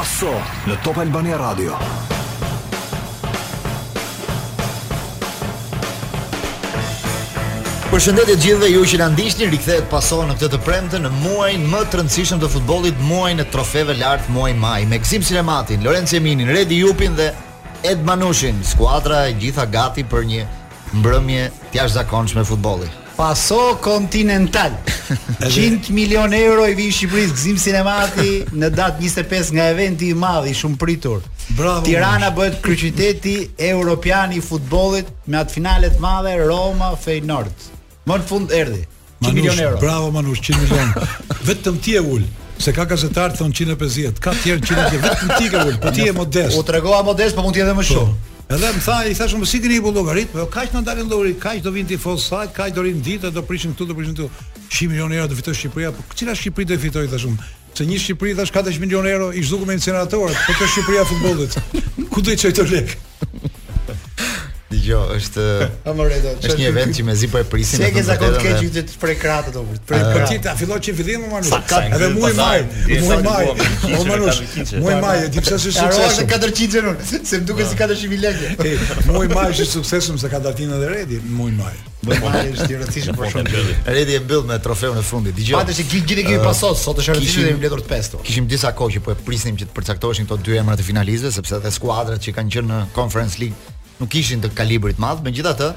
[0.00, 0.30] Paso
[0.64, 1.74] në Top Albania Radio.
[7.90, 11.66] Përshëndetje të gjithëve ju që na ndiqni, rikthehet paso në këtë të premtë në muajin
[11.68, 16.16] më të rëndësishëm të futbollit, muajin e trofeve lart, muaj maj, me Gzim Sinematin, Lorenzo
[16.16, 17.28] Eminin, Redi Jupin dhe
[17.84, 20.48] Ed Manushin, skuadra e gjitha gati për një
[20.96, 22.88] mbrëmje të jashtëzakonshme futbolli.
[23.20, 24.72] Paso Continental.
[25.46, 30.48] 100 milion euro i vinë Shqipërisë Gzim Cinemati në datë 25 nga eventi i madh
[30.48, 31.20] i shumë pritur.
[31.52, 31.82] Bravo.
[31.84, 33.34] Tirana bëhet kryeqyteti
[33.68, 37.68] europian i futbollit me atë finale të madhe Roma Feyenoord.
[38.08, 39.82] Më në fund erdhi 100 Manush, milion euro.
[39.84, 40.98] Bravo Manu, 100 milion.
[41.50, 42.24] Vetëm ti e ul.
[42.56, 45.76] Se ka gazetar thon 150, ka tjerë 150, vetëm ti ke ul.
[45.84, 46.56] Po ti je modest.
[46.56, 47.90] U tregova modest, po mund të jetë më po.
[47.94, 48.38] shumë.
[48.50, 51.06] Edhe më tha, i thashë, më si këni i bu logaritë, po kaq në dalin
[51.06, 54.16] logaritë, kaq do vinë tifos sajtë, kaq do rinë ditë, do prishin këtu, do prishin
[54.18, 54.26] këtu.
[54.74, 57.36] 100 milion euro do fitoj Shqipëria, po cila Shqipëri do fitoj, i thashëm.
[57.78, 61.60] Se një Shqipëri, thashë, 4 milion euro, i shduku me inceneratorët, po të Shqipëria futbolit,
[62.10, 63.48] ku do i qëjtë lekë?
[64.90, 65.42] Jo, është
[65.86, 67.82] është një event që mezi po e prisin.
[67.82, 69.84] Se ke zakon keq ju të prej kratë do vërt.
[69.86, 70.38] Prej kratë.
[70.48, 71.78] Ta filloj që fillim më manush.
[71.80, 72.64] Edhe mua i maj.
[73.04, 73.52] Mua i maj.
[73.98, 74.42] O manush.
[74.82, 76.20] Mua i maj, di pse është sukses.
[76.30, 78.74] Ka rrosë 400 xhenon, se më duket si 400 lekë.
[79.10, 81.76] Mua i maj është suksesum se ka dalë edhe Redi, mua i maj.
[82.00, 83.72] i mali është i rëndësishëm për po, shumë.
[83.92, 85.34] Redi e mbyll me trofeun e fundit.
[85.36, 85.52] Dëgjoj.
[85.58, 88.20] Patë se gjithë gjithë kemi pasos, sot është rëndësishëm dhe mbledhur të pestë.
[88.24, 91.34] Kishim disa kohë që po e prisnim që të përcaktoheshin këto dy emra të finalistëve,
[91.36, 95.70] sepse edhe skuadrat që kanë qenë në Conference League nuk ishin të kalibrit madh, megjithatë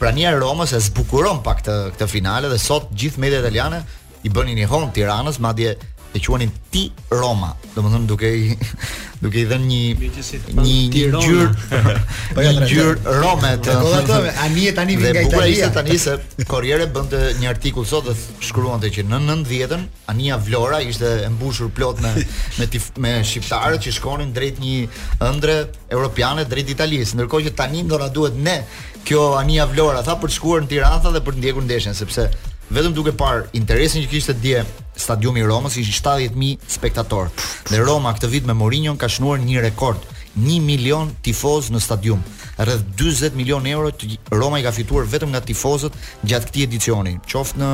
[0.00, 3.80] prania e Romës e zbukuron pak këtë këtë finale dhe sot gjithë media italiane
[4.28, 5.74] i bënin i hon Tiranës, madje
[6.12, 8.54] e quanin ti Roma, do më thënë duke i,
[9.22, 11.52] duke i dhe një një gjyr
[12.34, 13.88] po një gjyr Roma e të po,
[14.24, 18.90] dhe tani dhe nga Italia dhe dhe korjere bëndë një artikull sot dhe shkruan të
[18.96, 22.10] që në nëndë dhjetën Ania Vlora ishte embushur plot me,
[22.58, 24.90] me, tif, me shqiptare që shkonin drejt një
[25.30, 25.58] ëndre
[25.94, 28.58] europiane drejt italisë, nërko që tani në duhet ne
[29.06, 32.26] kjo Ania Vlora tha për të shkuar në tiratha dhe për të ndjekur ndeshen sepse
[32.70, 34.66] vetëm duke par interesin që kishte të dje
[35.00, 37.28] stadiumi i Romës ishte 70000 spektator.
[37.72, 40.04] Dhe Roma këtë vit me Mourinho ka shnuar një rekord,
[40.38, 42.20] 1 milion tifoz në stadium.
[42.60, 45.96] Rreth 40 milion euro të Roma i ka fituar vetëm nga tifozët
[46.28, 47.70] gjatë këtij edicioni, qoftë në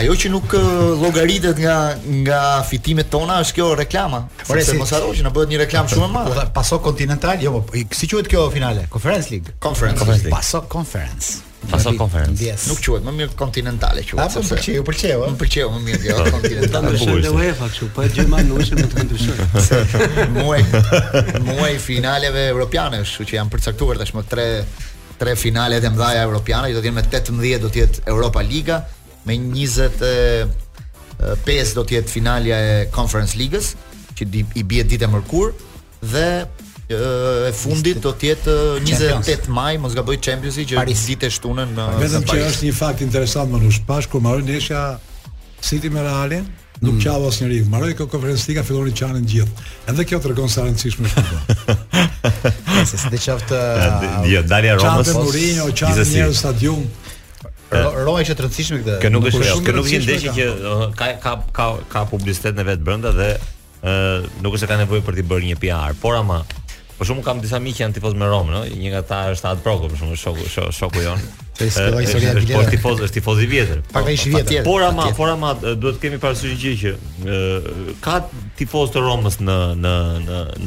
[0.00, 0.56] ajo që nuk
[1.02, 1.76] llogaritet nga
[2.22, 2.40] nga
[2.70, 4.22] fitimet tona është kjo reklama.
[4.48, 6.36] Por se mos harroj që na bëhet një reklam shumë e madhe.
[6.38, 8.86] Po, paso Continental, jo, po, si quhet kjo finale?
[8.92, 9.52] Conference League.
[9.60, 10.30] Conference.
[10.38, 11.44] Paso Conference.
[11.64, 12.44] Fasol Conference.
[12.68, 14.20] Nuk quhet më mirë kontinentale quhet.
[14.22, 16.86] Apo më pëlqeu, pëlqeu, më pëlqeu më mirë jo kontinentale.
[16.86, 19.38] Do të shëndoj UEFA kështu, po e gjej më nuk është më të ndryshoj.
[20.38, 20.62] Muaj
[21.48, 24.46] muaj finaleve europiane, kështu që janë përcaktuar tashmë tre
[25.18, 27.12] tre finale të mëdha europiane, do të jenë me 18
[27.64, 28.76] do të jetë Europa Liga,
[29.26, 29.90] me 25
[31.72, 33.66] do të jetë finalja e Conference Ligës,
[34.18, 34.22] që
[34.60, 35.18] i bie ditë e dhe
[36.88, 38.52] e fundit do të jetë
[38.86, 41.08] 28 maj, mos gaboj Champions League që Paris.
[41.18, 42.02] e shtunën në Paris.
[42.04, 44.84] Vetëm që është një fakt interesant më nush, pas kur mbaroi ndeshja
[45.66, 46.44] City me Realin,
[46.80, 47.28] nuk qau mm.
[47.28, 47.58] asnjëri.
[47.66, 49.66] Mbaroi kjo konferencë liga fillonin të qanin gjithë.
[49.90, 51.40] Edhe kjo tregon sa e rëndësishme është kjo.
[52.86, 53.62] Se si të qoftë
[54.30, 56.84] jo dalja Romës, Mourinho, qanin në stadium.
[58.06, 59.00] Roja është e rëndësishme këtë.
[59.02, 62.68] Kjo nuk është, kjo nuk vjen ndeshje që uh, ka ka ka ka publicitet në
[62.70, 65.96] vetë brenda dhe ë uh, nuk është se ka nevojë për të bërë një PR,
[66.04, 66.42] por ama
[66.96, 68.62] Por shumë kam disa miq janë tifoz me Romë, no?
[68.80, 71.24] një nga ata është atë proku, për shumë shoku, shoku, shoku jon.
[71.52, 73.82] Po tifoz, është tifoz i vjetër.
[73.92, 74.62] Pak ai i vjetër.
[74.64, 77.36] Por ama, por ama duhet kemi parasysh një gjë që
[78.06, 78.16] ka
[78.60, 79.94] tifoz të Romës në në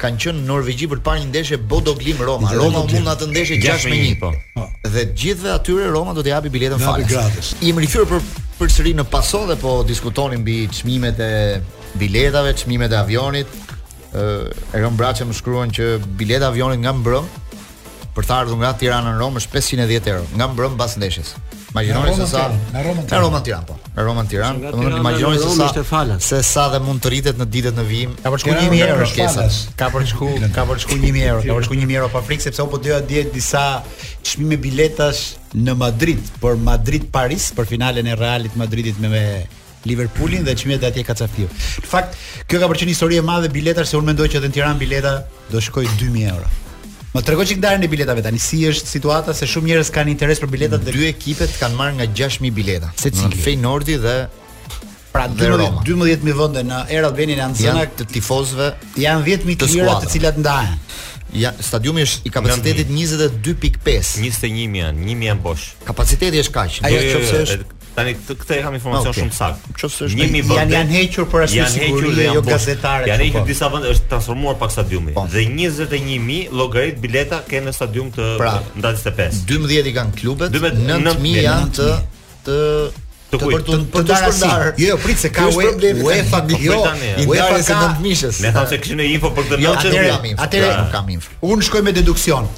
[0.00, 2.52] kanë qenë në Norvegji për të parë një ndeshje Bodoglim Glim Roma.
[2.56, 4.32] Roma mund atë ndeshje 6 me 1 po.
[4.54, 4.68] po.
[4.94, 7.54] Dhe gjithve atyre Roma do t'i japi biletën falë gratis.
[7.60, 8.22] më rikthyer për
[8.60, 11.34] përsëri në paso dhe po diskutonin mbi çmimet e
[12.00, 13.48] biletave, çmimet e avionit.
[14.10, 14.22] Ë,
[14.74, 17.24] e kam braçë më shkruan që bileta avionit nga mbrëm
[18.20, 21.32] për të ardhur nga Tirana në Romë është 510 euro nga mbrëm pas ndeshjes.
[21.70, 22.42] Imagjinoni se sa
[22.74, 23.76] në Romë në Romë Tiranë po.
[23.94, 27.78] Në Romë Tiranë, domethënë imagjinoni se sa se sa dhe mund të rritet në ditët
[27.78, 28.12] në vijim.
[28.24, 29.46] Ka për shku 1000 euro shkesa.
[29.80, 32.64] Ka për shku, ka për 1000 euro, ka për shku 1000 euro pa frikë sepse
[32.64, 33.64] unë po doja diet disa
[34.26, 35.22] çmime biletash
[35.54, 39.24] në Madrid, por Madrid Paris për finalen e Realit Madridit me me
[39.86, 41.46] Liverpoolin dhe çmimet atje ka çafiu.
[41.80, 42.18] Në fakt,
[42.50, 45.14] kjo ka për çën histori e madhe biletash se unë mendoj që në Tiranë bileta
[45.54, 46.44] do shkojë 2000 euro.
[47.10, 48.38] Më tregoj çik ndarën e biletave tani.
[48.38, 51.94] Si është situata se shumë njerëz kanë interes për biletat dhe dy ekipet kanë marrë
[51.98, 52.90] nga 6000 bileta.
[53.02, 54.14] Secili Feynordi dhe
[55.10, 58.68] pra 12000 vende në Air Albania në zona të tifozëve
[59.06, 60.78] janë 10000 të të cilat ndahen.
[61.34, 64.14] Ja, stadiumi është i kapacitetit 22.5.
[64.28, 65.66] 21000 janë, 1000 janë bosh.
[65.90, 66.78] Kapaciteti është kaq.
[66.86, 67.79] Ajo çfarë jo, jo, jo, është?
[67.94, 69.24] Tani këtë e kam informacion ah, okay.
[69.24, 69.64] shumë sakt.
[69.80, 73.08] Qofse është një vënde, janë janë hequr për arsye sigurie jo gazetare.
[73.10, 73.48] Janë hequr po.
[73.48, 75.26] disa vende është transformuar pak stadiumi bon.
[75.26, 75.32] Po.
[75.32, 78.94] dhe 21000 llogarit bileta kanë në stadium të pra, ndaj
[79.50, 81.88] 12 i kanë klubet, 9000 janë të
[82.46, 82.94] të të,
[83.32, 84.70] të, kuj, për të, të, për të shpërndar.
[84.70, 86.80] Jo, jo, jo se ka UEFA jo,
[87.26, 87.68] UEFA ka 9.000.
[87.74, 88.40] të mishës.
[88.46, 90.42] Ne thamë se këshin info për të nëmë që nuk kam info.
[90.46, 90.80] Atere, pra.
[90.84, 91.36] nuk kam info.
[91.50, 92.48] Unë shkoj me deduksion,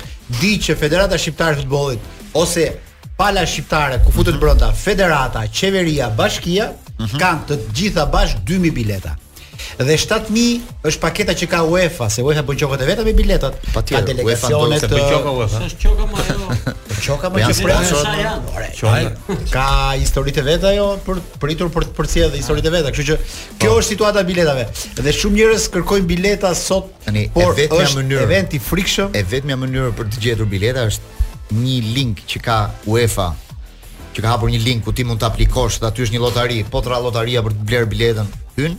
[0.41, 2.09] di që Federata Shqiptarë Futbolit,
[2.41, 2.69] ose
[3.17, 4.41] pala shqiptare ku futet mhm.
[4.41, 7.19] brenda federata, qeveria, bashkia mhm.
[7.21, 9.17] kanë të gjitha bash 2000 bileta.
[9.79, 13.57] Dhe 7000 është paketa që ka UEFA, se UEFA bën qoka vetëm me biletat.
[13.73, 15.61] Pa ka delegacione të qoka UEFA.
[15.69, 16.57] Është çoka më jo.
[16.65, 17.67] Po qoka më që
[18.81, 19.55] pranë.
[19.55, 19.67] Ka
[20.03, 23.19] histori të vet ajo për pritur për të përcjellë histori të vet, kështu që
[23.63, 23.79] kjo po.
[23.81, 24.67] është situata e biletave.
[24.99, 26.91] Dhe shumë njerëz kërkojnë bileta sot.
[27.07, 29.15] Tani, por është mënyrë, event i frikshëm.
[29.17, 31.21] E vetmja mënyrë për të gjetur bileta është
[31.57, 32.57] një link që ka
[32.89, 33.29] UEFA
[34.13, 36.59] që ka hapur një link ku ti mund të aplikosh dhe aty është një lotari,
[36.69, 38.27] po tra lotaria për të bler biletën,
[38.59, 38.75] hyn,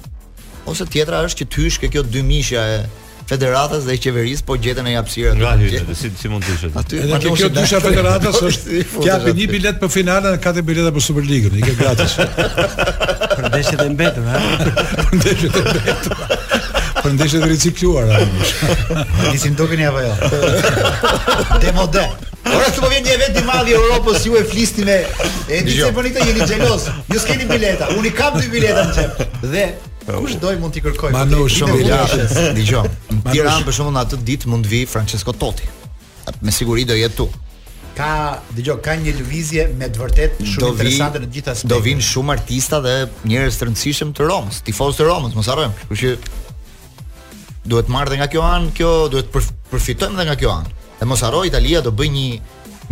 [0.70, 2.84] ose tjetra është që ty shke kjo dy mishja e
[3.30, 5.40] federatës dhe qeveris po gjetën e japsirat.
[5.40, 6.78] Nga hyrë, si, si mund të ishet?
[6.78, 10.94] Aty, edhe që kjo dysha federatës është kjapi një bilet për finale dhe katë bilet
[10.94, 12.14] për Superligën, i ke gratis.
[13.40, 14.44] Përndeshjet e mbetëm, ha?
[15.08, 16.22] Përndeshjet e mbetëm.
[17.02, 19.02] Përndeshjet e recikluar, ha?
[19.32, 20.14] Nisim tukën apo jo?
[21.66, 22.06] Demo dhe.
[22.52, 24.98] Ora të po vjen një event i madh i Europës, ju e flisni me
[25.48, 26.90] e di se bëni po jeni xheloz.
[27.12, 27.88] Ju s'keni bileta.
[27.96, 29.40] Unë kam dy bileta në xhep.
[29.54, 29.66] Dhe
[30.20, 31.14] kush doj mund t'i kërkoj.
[31.16, 32.50] Manu shumë bileta.
[32.58, 32.84] Dgjoj.
[33.24, 35.72] Në për shkakun atë ditë mund të vi Francesco Totti.
[36.44, 37.30] Me siguri do jetë tu
[37.94, 38.12] ka
[38.58, 41.70] dëgjoj ka një lëvizje me të vërtet shumë interesante në gjithë aspektet.
[41.70, 42.94] Do vinë shumë artista dhe
[43.30, 45.76] njerëz të rëndësishëm të Romës, tifozë të Romës, mos harrojmë.
[45.92, 46.40] Kështu që
[47.66, 49.30] duhet marrë dhe nga kjo anë, kjo duhet
[49.72, 50.76] përfitojmë dhe nga kjo anë.
[51.00, 52.28] Dhe mos haro Italia do bëj një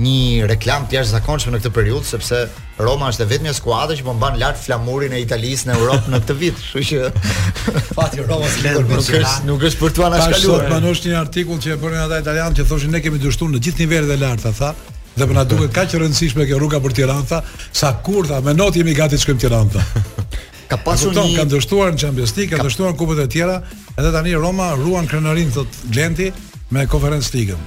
[0.02, 2.38] një reklam të jashtëzakonshme në këtë periudhë sepse
[2.80, 6.20] Roma është e vetmja skuadra që po mban lart flamurin e Italisë në Europë në
[6.24, 6.62] këtë vit.
[6.62, 7.10] Kështu që
[8.00, 10.64] fati Roma nuk është nuk është për tuan as kaluar.
[10.72, 13.62] Tash sot një artikull që e bënë ata italianë që thoshin ne kemi dështuar në
[13.68, 14.72] gjithë nivelet e larta, tha,
[15.12, 17.42] Dhe për po na duke ka që rëndësishme kjo rruga për Tiranta
[17.76, 19.82] Sa kur tha, me not jemi gati të shkëm Tiranta
[20.72, 23.58] ka pasur një ka dështuar në Champions League, ka, ka dështuar kupat e tjera,
[24.00, 26.30] edhe tani Roma ruan krenarin thot Glenti
[26.72, 27.58] me Conference League.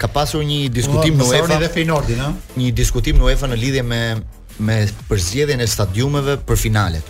[0.00, 2.30] Ka pasur një diskutim në UEFA dhe Feyenoordi, ha?
[2.58, 4.00] Një diskutim në UEFA në lidhje me
[4.68, 7.06] me përzgjedhjen e stadiumeve për finalet.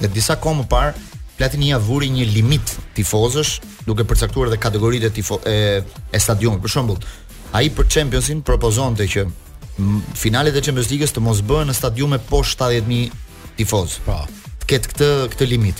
[0.00, 0.94] Dhe disa kohë më parë
[1.34, 5.80] Platinia vuri një limit tifozësh duke përcaktuar edhe kategoritë tifo e,
[6.14, 6.60] e stadionit.
[6.62, 7.00] Për shembull,
[7.58, 9.24] ai për Championsin propozonte që
[10.18, 13.96] finalet e Champions League-s të mos bëhen në stadiume poshtë 70.000 tifoz.
[14.06, 14.20] Po
[14.64, 15.76] të ketë këtë këtë limit.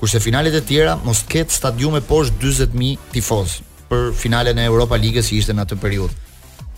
[0.00, 3.58] Kurse finalet e tjera mos ketë stadiume poshtë 40.000 tifoz
[3.90, 6.14] për finalen e Europa Ligës që ishte në atë periudhë.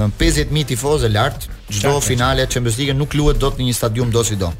[0.00, 4.10] Në 50.000 tifozë lart, çdo finale e Champions Ligës nuk luhet dot në një stadium
[4.10, 4.50] do si do.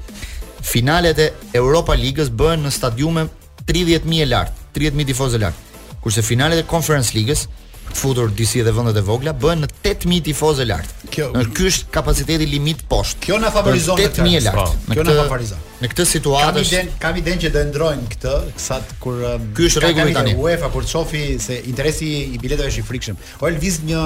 [0.71, 3.27] Finalet e Europa Ligës bëhen në stadiume
[3.65, 5.67] 30.000 e lart, 30.000 tifozë lart.
[6.05, 7.49] Kurse finalet e Conference Ligës
[7.95, 10.95] futur DC dhe vendet e vogla bën në 8000 tifozë lart.
[11.15, 11.33] Kjo.
[11.57, 13.25] Ky është kapaciteti limit poshtë.
[13.27, 14.77] Kjo na favorizon 8000 lart.
[14.87, 14.95] Po.
[14.95, 15.69] Kjo na favorizon.
[15.81, 19.65] Në këtë situatë kam iden, kam iden që do ndrojnë këtë, kësat kur um, ky
[19.71, 20.35] është rregulli tani.
[20.37, 23.21] UEFA kur çofi se interesi i biletave është i frikshëm.
[23.41, 24.03] Po lviz një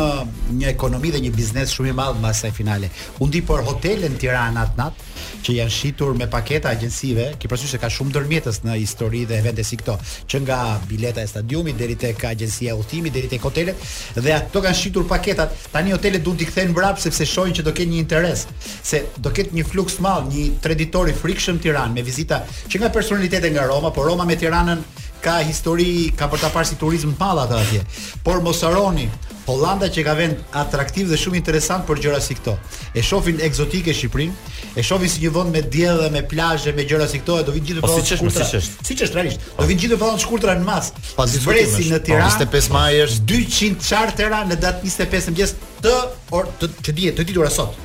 [0.61, 2.93] një ekonomi dhe një biznes shumë i madh mbas asaj finale.
[3.19, 5.03] U ndi por hotelen Tirana at nat
[5.45, 9.41] që janë shitur me paketa agjensive, ki përsyesh se ka shumë ndërmjetës në histori dhe
[9.43, 9.99] evente si këto,
[10.31, 13.83] që nga bileta e stadiumit deri tek agjencia e udhimit deri tek hotelet
[14.21, 15.59] dhe ato kanë shitur paketat.
[15.75, 19.35] Tani hotelet duhet t'i kthejnë mbrapsht sepse shohin që do ketë një interes, se do
[19.35, 23.91] ketë një fluks madh, një treditori frikshëm Tiranë me vizita që nga personalitete nga Roma,
[23.95, 24.85] por Roma me Tiranën
[25.25, 27.81] ka histori, ka për ta parë si turizëm pallat atje.
[28.25, 29.07] Por mos harroni
[29.49, 32.53] Hollanda që ka vend atraktiv dhe shumë interesant për gjëra si këto.
[32.97, 36.85] E shohin eksotike Shqipërinë, e shohin si një vend me diell dhe me plazhe, me
[36.89, 38.03] gjëra si këto, do vi gjithë vallë.
[38.03, 38.87] Po, si ç'është, si ç'është.
[38.89, 39.49] Si ç'është realisht.
[39.61, 40.93] Do vi gjithë vallë të shkurtra në mas.
[41.19, 42.37] Pas në Tiranë.
[42.45, 45.97] 25 po, maj është 200 chartera në datë 25 mëngjes të
[46.41, 47.81] or të ditë, të ditura sot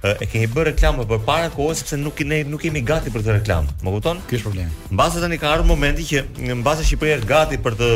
[0.00, 3.34] e kemi bërë reklamë për para kohës sepse nuk ne nuk jemi gati për të
[3.42, 3.66] reklam.
[3.84, 4.22] Më kupton?
[4.30, 4.72] Ky është problemi.
[4.96, 7.88] Mbas tani ka ardhur momenti që mbas Shqipëria është gati për të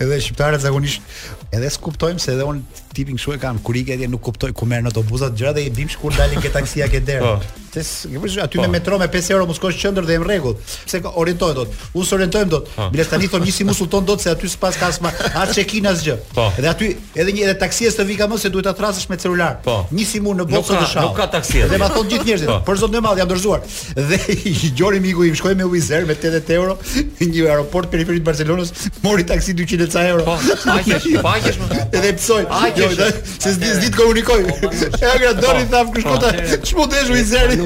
[0.05, 1.19] edhe shqiptarët zakonisht
[1.53, 2.63] edhe skuptojmë se edhe un
[2.95, 5.73] tipin kështu e kam kur ikë atje nuk kuptoj ku merr autobusat gjëra dhe i
[5.75, 7.57] bim shkur dalin ke taksia ke derë po.
[7.69, 8.63] Tes, ke vësh aty pa.
[8.63, 8.65] Po.
[8.65, 10.55] me metro me 5 euro mos kosh qendër dhe jam rregull.
[10.87, 11.75] Pse orientohet dot?
[11.93, 12.65] U orientojm dot.
[12.75, 12.87] Po.
[12.93, 16.15] Biles tani thon nisi musulton dot se aty s'pas ka asma, as check-in as gjë.
[16.57, 19.59] Dhe aty edhe një edhe taksia s'të vika më se duhet ta thrasësh me celular.
[19.93, 21.11] Nisi mu në botë të shaut.
[21.11, 21.61] Nuk ka taksi.
[21.69, 23.61] Dhe ma thon gjithë njerëzit, për zot në madh jam dorzuar.
[24.09, 27.89] Dhe i gjori miku im shkoi me Wizz Air me 80 euro në një aeroport
[27.91, 28.71] periferi të Barcelonës,
[29.03, 30.25] mori taksi 200 ca euro.
[30.27, 31.69] Po, paqesh, paqesh më.
[31.99, 32.45] Edhe psoj.
[32.77, 34.45] Jo, se s'di s'di të komunikoj.
[34.49, 34.71] Po,
[35.03, 36.33] ja gradoni thaf, për shkota.
[36.65, 37.65] Ç'mo po, desh Wizz Air?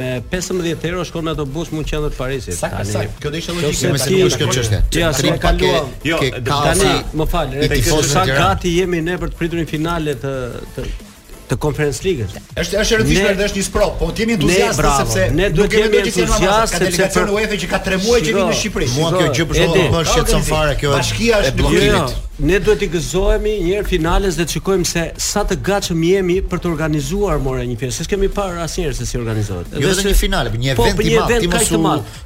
[0.00, 2.56] me 15 euro shkon me autobus në qendër të Parisit.
[2.58, 3.04] Sa ka sa?
[3.22, 4.80] Kjo do ishte logjikë, me kjo çështje.
[4.90, 5.52] Ti as nuk ka.
[6.02, 7.54] Jo, tani më fal,
[8.08, 10.34] sa gati jemi ne për të pritur një finale të
[10.76, 10.88] të
[11.46, 12.32] të Conference League-s.
[12.58, 16.00] Është është rëndësishme dhe është një sprov, po jemi entuziastë sepse ne do të jemi
[16.00, 18.88] entuziastë sepse ka UEFA që ka 3 muaj që vjen në Shqipëri.
[18.96, 20.90] Muan kjo gjë për shkak të shqetësim fare kjo.
[20.96, 22.16] Bashkia është e bllokimit.
[22.50, 26.40] Ne duhet të gëzohemi një herë finales dhe të shikojmë se sa të gatshëm jemi
[26.50, 28.00] për të organizuar more një pjesë.
[28.00, 29.70] Ses kemi parë asnjëherë se si organizohet.
[29.78, 31.82] Jo vetëm një finale, një po, event i madh, ti mos u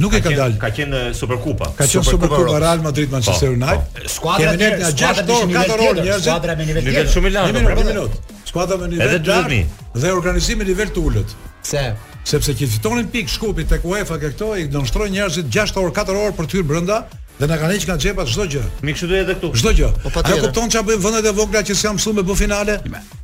[0.00, 0.54] Nuk e ka dalë.
[0.56, 1.66] Ka qenë Superkupa.
[1.76, 3.98] Ka qenë Superkupa Real Madrid Manchester po, United.
[4.08, 7.12] Skuadra me nivel të lartë, pra, skuadra me nivel të lartë.
[7.12, 8.40] Shumë i lartë, për 1 minutë.
[8.48, 9.60] Skuadra me nivel të lartë
[10.00, 11.36] dhe organizimi nivel të ulët.
[11.62, 11.90] Se?
[12.30, 16.20] Sepse që fitonin pikë shkupit tek UEFA ke këto, i do njerëzit 6 orë, 4
[16.24, 16.98] orë për të hyrë brenda,
[17.40, 18.64] Dhe na kanë hiç nga xhepa çdo gjë.
[18.84, 19.48] Mi kështu edhe këtu.
[19.56, 19.88] Çdo gjë.
[20.04, 22.74] Po Ja kupton ça bëjmë vendet e vogla që s'kam mësuar me bë finale.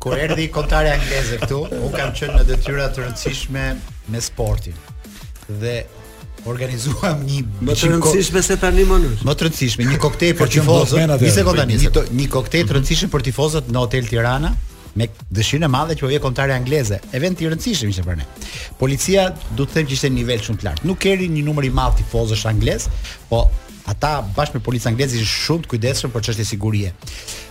[0.00, 3.64] Kur erdhi kontarja angleze këtu, u kam qenë në detyra të rëndësishme
[4.14, 4.76] me sportin.
[5.60, 5.80] Dhe
[6.48, 9.26] organizuam një më të rëndësishme se tani më nësh.
[9.28, 11.14] Më të rëndësishme, një koktej për tifozët.
[11.20, 14.54] Një sekondë Një një koktej të rëndësishëm për tifozët në Hotel Tirana,
[14.96, 16.98] me dëshirën e madhe që po vjen kontare angleze.
[17.16, 18.26] Event i rëndësishëm ishte për ne.
[18.80, 20.88] Policia, do të them që ishte në nivel shumë të lartë.
[20.90, 22.88] Nuk keri një numër i madh tifozësh anglez,
[23.30, 23.44] po
[23.90, 26.94] ata bashkë me policën angleze ishin shumë të kujdesshëm për çështje sigurie.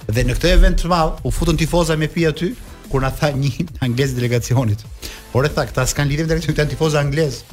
[0.10, 2.52] Dhe në këtë event të madh u futën tifoza me pi aty
[2.90, 4.84] kur na tha një anglez delegacionit.
[5.32, 7.44] Por e tha, këta s'kan lidhje me tifozë anglez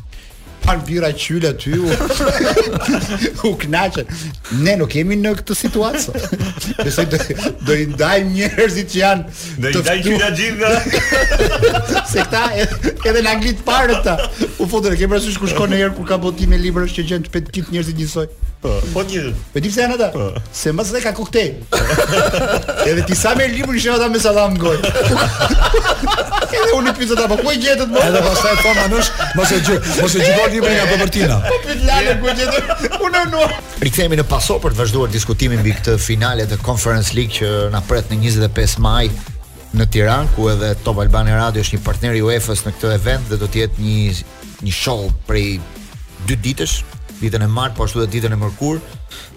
[0.66, 1.90] pan bira qyllë aty u,
[3.48, 4.08] u knaqen.
[4.64, 6.22] Ne nuk jemi në këtë situatë.
[6.86, 7.20] Besoj do,
[7.68, 10.72] do i ndaj njerëzit që janë do i ndaj qyllë gjithë.
[12.10, 14.02] Se këta edhe në Angli të parë
[14.62, 17.06] U fotën e kemi kush ku shkon në herë kur ka botim me librash që
[17.12, 18.28] gjën të petit njerëzit njësoj.
[18.60, 19.30] Po, po një.
[19.52, 20.06] Po di pse janë ata?
[20.16, 20.26] Po.
[20.54, 21.58] Se mbas ai ka koktej.
[22.88, 24.80] Edhe ti sa më limun i shëndat me sallam goj.
[26.56, 28.00] Edhe unë pizza ta po kuaj jetët më.
[28.08, 31.36] Edhe pastaj po manush, mos e djup, mos e djup libra nga Bobertina.
[31.44, 33.52] Po ti lanë ku Unë nuk.
[33.84, 37.82] Rikthehemi në paso për të vazhduar diskutimin mbi këtë finale të Conference League që na
[37.84, 39.04] pret në 25 maj
[39.76, 43.28] në Tiranë, ku edhe Top Albani Radio është një partner i UEFA-s në këtë event
[43.32, 44.02] dhe do të jetë një
[44.64, 45.58] një show prej
[46.26, 46.80] dy ditësh,
[47.22, 48.80] ditën e martë, po ashtu dhe ditën e mërkur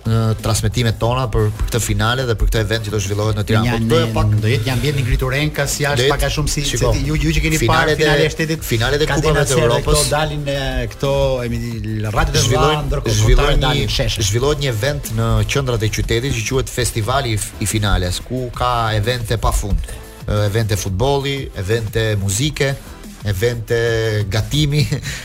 [0.10, 3.76] në transmetimet tona për këtë finale dhe për këtë event që do zhvillohet në Tiranë.
[3.76, 5.36] Po do të pak do jetë një ambient i ngritur
[5.76, 8.64] si as pak a shumë si çeti ju ju që keni parë finale e shtetit,
[8.66, 10.04] finalet e kupave të Evropës.
[10.04, 10.46] Këto dalin
[10.92, 11.16] këto
[11.46, 14.26] emisioni në të zhvillohet ndërkohë zhvillohet një sheshe.
[14.30, 19.38] Zhvillohet një event në qendrat e qytetit që quhet Festivali i Finales, ku ka evente
[19.38, 19.80] pafund.
[20.30, 22.76] Evente futbolli, evente muzike,
[23.28, 23.80] evente,
[24.32, 24.84] gatimi,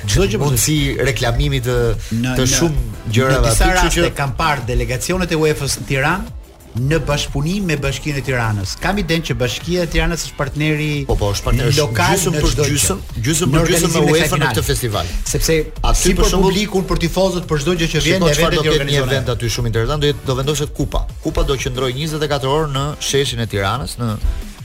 [0.09, 1.77] çdo gjë po mundsi reklamimi të
[2.25, 6.33] në, të shumë gjërave aty, kështu që kanë parë delegacionet e UEFA-s në Tiranë
[6.75, 8.73] në bashkëpunim me Bashkinë e Tiranës.
[8.83, 12.57] Kam iden që Bashkia e Tiranës është partneri po, po, është partneri lokal gjysëm për
[12.67, 15.13] gjysëm, gjysëm për gjysëm me UEFA në këtë festival.
[15.31, 18.67] Sepse aty si për, për publikun, për tifozët, për çdo gjë që vjen, çfarë do
[18.67, 21.05] të ketë një event aty shumë interesant, do të do vendoset kupa.
[21.23, 24.11] Kupa do qëndrojë 24 orë në sheshin e Tiranës, në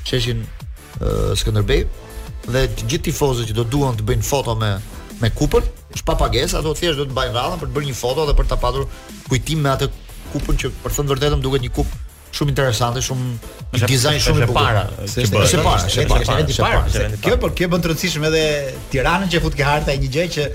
[0.09, 0.41] sheshin
[1.39, 1.85] Skënderbej
[2.53, 4.73] dhe të gjithë tifozët që do duan të bëjnë foto me
[5.19, 5.65] me kupën,
[5.97, 8.35] është pa pagesë, ato thjesht do të bajnë radhën për të bërë një foto dhe
[8.38, 8.85] për ta patur
[9.27, 9.89] kujtim me atë
[10.31, 12.05] kupën që për thënë vërtetëm duket një kupë
[12.39, 13.25] shumë interesante, shumë
[13.73, 14.62] me dizajn shumë i bukur.
[14.69, 17.09] Para, është para, është para, është para.
[17.25, 18.43] Kjo por kjo bën të rëndësishëm edhe
[18.93, 20.45] Tiranën që fut ke harta një gjë që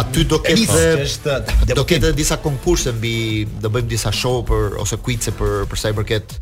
[0.00, 1.36] aty do ketë po, është
[1.80, 3.12] do ketë disa konkurse mbi
[3.64, 6.38] do bëjmë disa show për ose quizze për për sa i përket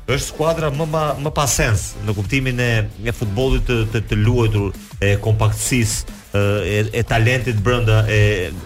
[0.10, 2.70] është skuadra më ma, më pa sens në kuptimin e
[3.08, 4.74] e futbollit të, të të luajtur,
[5.06, 8.22] e kompaktësisë, e, e talentit brenda e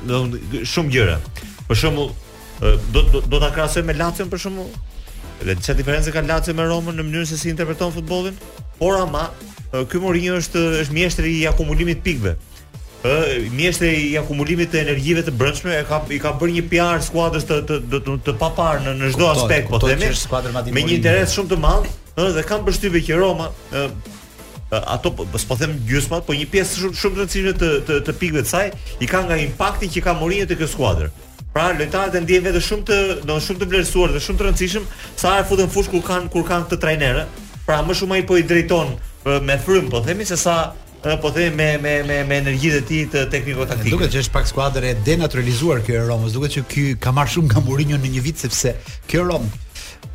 [0.08, 0.24] do
[0.74, 1.18] shumë gjëra.
[1.68, 2.12] Për shembull,
[2.96, 4.72] do do, do ta krahasoj me Lazio për shembull.
[5.44, 8.40] Dhe çfarë diferencë ka Lazio me Romën në mënyrën se si interpreton futbollin?
[8.80, 9.28] Por ama
[9.92, 12.38] ky Mourinho është është mjeshtri i akumulimit pikëve
[13.04, 13.50] ë
[13.84, 17.58] i akumulimit të energjive të brendshme e ka i ka bërë një PR skuadrës të
[17.68, 20.12] të të, të, të paparë në në çdo aspekt po themi
[20.78, 23.90] me një interes shumë të madh ëh dhe kanë përshtyve që Roma ë
[24.96, 28.46] ato po s'po them gjysmat po një pjesë shumë shumë rëndësishme të të, të pikëve
[28.46, 28.72] të saj
[29.04, 31.12] i ka nga impakti që ka Mourinho te kjo skuadër
[31.54, 32.98] pra lojtarët e ndjen vetë shumë të
[33.30, 34.88] do shumë të vlerësuar dhe shumë të rëndësishëm
[35.22, 37.28] sa ai futen fush kur kanë kur kanë të trajnerë
[37.68, 38.96] pra më shumë ai po i drejton
[39.46, 40.58] me frym po themi se sa
[41.22, 43.92] po them me me me me energjitë e tij të tekniko taktike.
[43.96, 46.32] Duket që është pak skuadër e denaturalizuar kjo e Romës.
[46.38, 48.76] Duket që ky ka marrë shumë nga Mourinho në një vit sepse
[49.12, 49.60] kjo Romë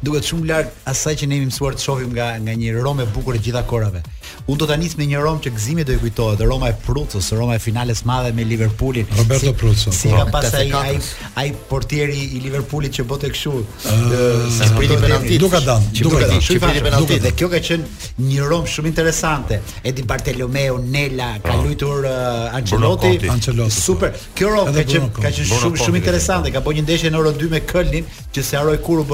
[0.02, 3.08] duket shumë larg asaj që ne jemi mësuar të shohim nga nga një Romë e
[3.14, 4.02] bukur e gjitha korave.
[4.48, 7.30] Unë do ta nis me një Romë që gëzimi do i kujtohet, Roma e Prucës,
[7.36, 9.08] Roma e finales madhe me Liverpoolin.
[9.18, 9.98] Roberto Prutso Prucës.
[9.98, 10.20] Si po.
[10.20, 11.00] ka pas ai
[11.40, 15.38] ai portieri i Liverpoolit që bote kështu, uh, ah, sa priti penalti.
[15.42, 17.08] Duka dan, duka dan.
[17.26, 19.60] dhe kjo ka qenë një Romë shumë interesante.
[19.82, 21.62] Edi Bartolomeu, Nela, ka ah.
[21.64, 23.26] luajtur uh, Ancelotti.
[23.28, 23.70] Ancelotti.
[23.74, 24.14] Super.
[24.38, 26.50] Kjo Romë ka qenë ka qenë shumë shumë interesante.
[26.54, 29.04] Ka bënë një ndeshje në Euro 2 me Kölnin që se haroi kur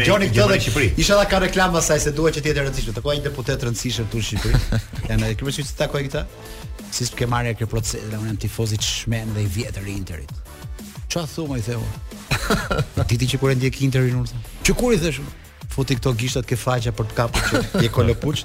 [0.06, 0.90] Joni këtë dhe, Shqipëri.
[1.04, 2.94] Isha dha ka reklamë asaj se duhet që të jetë e rëndësishme.
[3.00, 4.82] Takoi një deputet rëndësishëm tur Shqipëri.
[5.08, 6.24] Ja na kemi shitë takoi këta.
[6.94, 10.34] Si ke marrë kjo proces, la unë tifozit shmend dhe i vjetër Interit.
[11.10, 11.88] Çfarë thua më i theu?
[13.10, 14.44] Ti ti që kur e ndjek Interin urtë.
[14.68, 15.22] Që kur i thësh?
[15.74, 18.42] futi këto gishtat ke faqja për të kapur që je kolopuç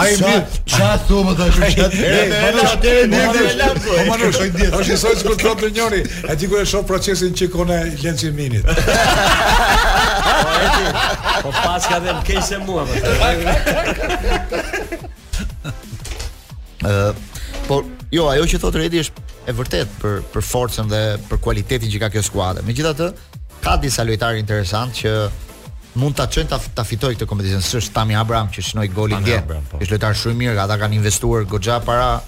[0.00, 1.98] Ai më çfarë thua më thashë shtat.
[3.88, 4.76] Po më shoj diet.
[4.80, 6.02] Është sot kur thot në njëri,
[6.32, 8.72] a ku e shoh procesin që kone Lenci Minit.
[11.44, 12.84] Po pas ka dhe më se mua,
[17.66, 21.90] por jo, ajo që thotë Redi është e vërtet për për forcën dhe për cilëtetin
[21.92, 22.64] që ka kjo skuadër.
[22.66, 23.08] Megjithatë,
[23.64, 25.12] ka disa lojtarë interesant që
[26.00, 27.62] mund ta çojnë ta, ta fitoj këtë kompeticion.
[27.64, 29.40] Sërish Tami Abraham që shënoi golin dje.
[29.48, 29.80] Po.
[29.80, 32.20] Është lojtar shumë i mirë, ata kanë investuar goxha para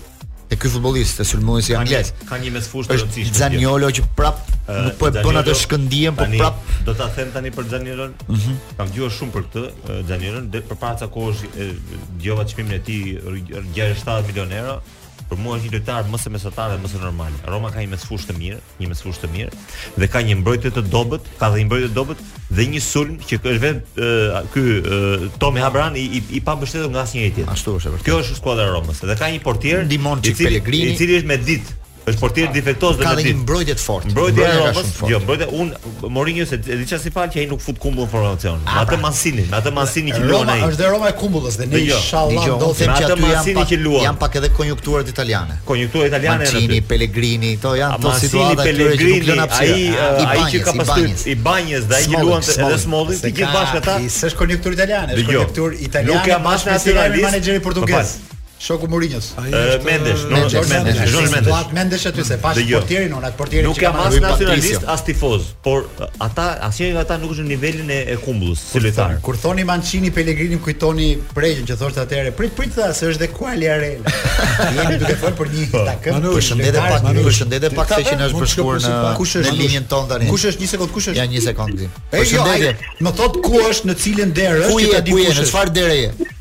[0.49, 2.13] e ky futbollist të sulmues i anglez.
[2.29, 3.37] Ka një mes fushë të rëndësishme.
[3.39, 7.53] Zaniolo që prap nuk po e bën atë shkëndijen, po prap do ta them tani
[7.55, 8.07] për Zaniolo.
[8.29, 13.19] Mm Kam dëgjuar shumë për këtë Zaniolo, për para ca kohësh dëgjova çmimin e tij
[13.25, 14.79] 6-7 milionë euro,
[15.29, 17.35] Për mua është një lojtar më se mesatar dhe më se normal.
[17.53, 19.51] Roma ka një mesfush të mirë, një mesfush të mirë
[20.01, 22.23] dhe ka një mbrojtje të dobët, ka dhe një mbrojtje të dobët
[22.59, 27.35] dhe një sulm që është vetë ky Tomi Habran i i, i mbështetur nga asnjëri
[27.37, 27.51] tjetër.
[27.53, 28.09] Ashtu është vërtet.
[28.09, 31.41] Kjo është skuadra e Romës dhe ka një portier Dimon Cipellegrini i cili është me
[31.49, 33.23] ditë është portier defektos dhe gati.
[33.23, 34.11] Ka një mbrojtje të fortë.
[34.13, 35.73] Mbrojtja e Romës, jo, mbrojtja un
[36.15, 38.63] Mourinho se e di çfarë si fal që ai nuk fut kumbull në formacion.
[38.63, 38.99] Me atë pra.
[39.09, 40.59] Mancini, me atë Mancini që luan ai.
[40.63, 41.99] Roma dhe Roma e kumbullës dhe ne jo.
[41.99, 44.07] inshallah do të kemi atë Mancini që luan.
[44.07, 45.59] Jan pak edhe konjunkturat italiane.
[45.69, 50.49] Konjunktura italiane është Mancini, Pellegrini, to janë to situata që Pellegrini luan apo ai ai
[50.55, 53.99] që ka pasur i banjes dhe ai që luan edhe Smolli, ti gjithë bashkë ata.
[54.31, 56.17] është konjunktura italiane, është konjunktura italiane.
[56.17, 58.17] Nuk ka masë nacionalist, manageri po portugez.
[58.59, 59.35] Shoku Mourinho's.
[59.85, 61.49] Mendesh, no, Mendesh, Mendesh, Jorge Mendesh.
[61.49, 62.79] Vlad Mendesh aty se pas jo.
[62.79, 65.87] portierin ona, portierin Nuk jam as nacionalist, as tifoz, por
[66.21, 69.21] ata asnjëri nga ata nuk është në nivelin e e humbullës, si lojtar.
[69.23, 73.29] Kur thoni Mancini, Pellegrini, kujtoni Prejën që thoshte atëherë, prit prit tha se është de
[73.35, 74.14] Quali Arena.
[74.79, 75.83] Jemi duke folur për një po.
[75.90, 76.18] takim.
[76.38, 80.31] Përshëndetje pak, përshëndetje pak se që na është përshkruar në në linjën tonë tani.
[80.35, 81.23] Kush është një sekond, kush është?
[81.23, 81.87] Ja një sekond.
[81.87, 82.75] Jo, përshëndetje.
[83.07, 85.31] Më thot ku është në cilën derë, është ku ta di kush është.
[85.31, 86.35] Ku je, në çfarë derë je?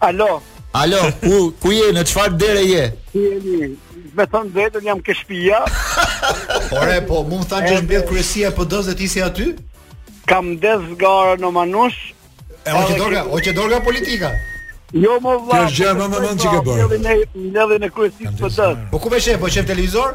[0.00, 0.40] Alo.
[0.74, 1.92] Alo, ku ku je?
[1.94, 2.84] Në çfarë dere je?
[3.14, 3.76] Jemi.
[4.14, 5.60] Me thënë drejtën jam ke shtëpia.
[6.80, 9.46] Ore, po, mu më që është mbjetë kërësia për po dozë dhe ti si aty?
[10.28, 11.98] Kam desë garë në manush.
[12.64, 14.28] E o që dorga, o që dorga politika?
[14.94, 15.58] Jo, më vla.
[15.62, 16.80] Kërë gjë po, më më mëndë po, që ke bërë.
[16.98, 17.10] Në
[17.54, 18.66] ledhe në kërësia për dozë.
[18.90, 20.10] Po, ku veshe, po, qef televizor?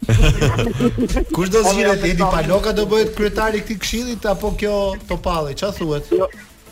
[1.35, 4.75] Kush do zgjidhet Edi Paloka do bëhet kryetari i këtij këshillit apo kjo
[5.09, 5.55] Topalli?
[5.57, 6.09] Ç'a thuhet?
[6.15, 6.27] Jo,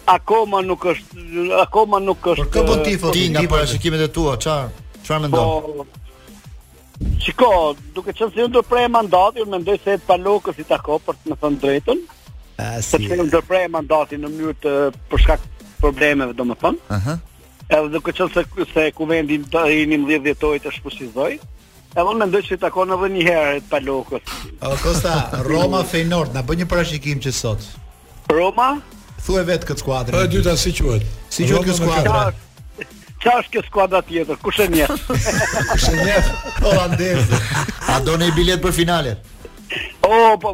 [0.06, 5.04] akoma nuk është akoma nuk është Por këpo tifo ti nga parashikimet e tua, çfarë
[5.04, 5.40] çfarë mendon?
[5.40, 5.86] Po.
[7.24, 7.52] Çiko,
[7.96, 11.00] duke qenë se ju do të prej mandati, unë mendoj se të palokës i tako
[11.04, 12.04] për të më thënë drejtën.
[12.64, 12.92] Ëh, si.
[12.92, 14.74] Se unë do të prej mandati në mënyrë të
[15.12, 16.88] për shkak të problemeve, domethënë.
[16.88, 16.98] Ëh.
[16.98, 17.22] Uh -huh.
[17.70, 21.34] Edhe duke qenë se se ku vendi i 11 dhjetori të shpushizoj.
[21.96, 24.24] Edhe unë mendoj se tako edhe një herë të palokës.
[24.62, 27.62] O Kosta, Roma Feyenoord, na bë një parashikim që sot.
[28.30, 28.70] Roma?
[29.32, 30.16] e vetë këtë skuadrë.
[30.18, 31.06] Po e dyta si quhet?
[31.32, 32.88] Si quhet këtë skuadrë?
[33.24, 34.40] Qa është skuadra tjetër?
[34.44, 34.90] Kush e njeh?
[35.70, 36.26] Kush e njeh?
[36.60, 37.40] Holandezë.
[37.94, 39.22] A doni bilet për finalen?
[40.04, 40.52] O, oh, po,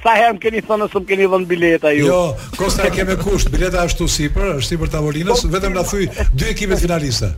[0.00, 2.06] sa herë më keni thënë se më keni dhënë bileta ju.
[2.08, 2.20] Jo,
[2.56, 6.08] Kosta e kemë kusht, bileta është tu sipër, është sipër tavolinës, po, vetëm na thyj
[6.32, 7.28] dy ekipet finaliste.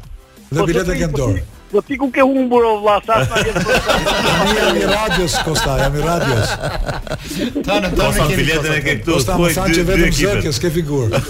[0.47, 1.43] Dhe po, biletën kanë dorë.
[1.71, 3.61] Po ti ku ke humbur o vlla, sa ta jetë.
[4.57, 6.51] Jam i radios Kosta, jam i radios.
[7.67, 11.21] Ta në dorë kemi biletën e ke këtu, po sa që vetëm zërkës ke figurë.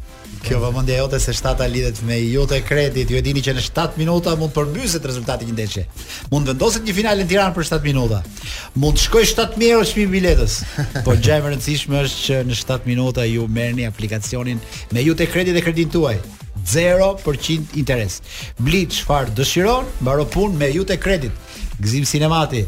[0.43, 3.11] Kjo vëmendje jote se shtata lidhet me jote kredit.
[3.11, 5.85] Ju e dini që në 7 minuta mund të përmbyset rezultati një ndeshje.
[6.33, 8.19] Mund vendoset një finalë në Tiranë për 7 minuta.
[8.83, 10.57] Mund të shkoj 7000 euro çmim biletës.
[11.07, 15.55] Po gjë e rëndësishme është që në 7 minuta ju merrni aplikacionin me jote kredit
[15.57, 16.17] dhe kredin tuaj.
[16.75, 18.19] 0% interes.
[18.59, 21.55] Bli çfarë dëshiron, mbaro punë me jute kredit.
[21.83, 22.65] Gzim Sinemati.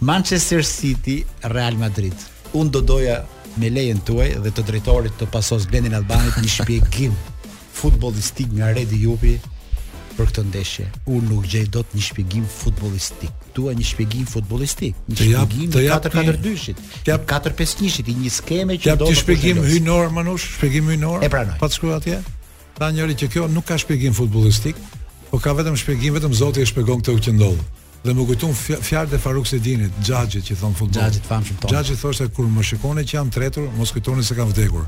[0.00, 2.14] Manchester City, Real Madrid.
[2.58, 3.22] Unë do doja
[3.58, 7.14] me lejen tuaj dhe të drejtorit të pasos Blendin Albanit një shpjegim
[7.78, 9.36] futbolistik nga Redi Jupi
[10.18, 10.84] për këtë ndeshje.
[11.14, 13.30] Unë nuk gjej dot një shpjegim futbollistik.
[13.54, 19.12] Tuaj një shpjegim futbollistik, një shpjegim të 4-4-2-shit, të 4-5-1-shit, një skeme që do të.
[19.14, 21.22] Ti shpjegim hynor manush, shpjegim hynor.
[21.22, 21.54] E pranoj.
[21.62, 22.18] Pa të shkruar atje.
[22.74, 24.78] Ta pra, njëri që kjo nuk ka shpjegim futbollistik,
[25.30, 27.62] por ka vetëm shpjegim vetëm Zoti e shpjegon këtë që ndodh.
[28.08, 31.02] Dhe më kujton fjalët e Faruk Sedinit, Xhaxhit që thon futboll.
[31.02, 31.72] Xhaxhit famshëm ton.
[31.74, 34.86] Xhaxhi thoshte kur më shikonin që jam tretur, mos kujtoni se kam vdekur.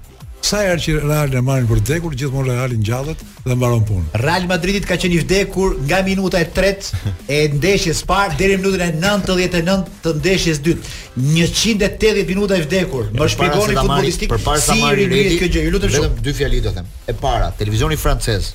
[0.50, 4.06] Sa herë që Real e marrin për të vdekur, gjithmonë Reali ngjallet dhe mbaron punën.
[4.24, 8.56] Real Madridit ka qenë i vdekur nga minuta e tretë e ndeshjes së parë deri
[8.56, 10.94] në minutën e 99 të, ndeshjes së dytë.
[11.26, 13.10] 180 minuta i vdekur.
[13.20, 15.66] Më shpjegoni futbollistik për para sa marrin si këtë gjë.
[15.68, 16.88] Ju lutem vetëm dy fjali do them.
[17.04, 18.54] E para, televizioni francez.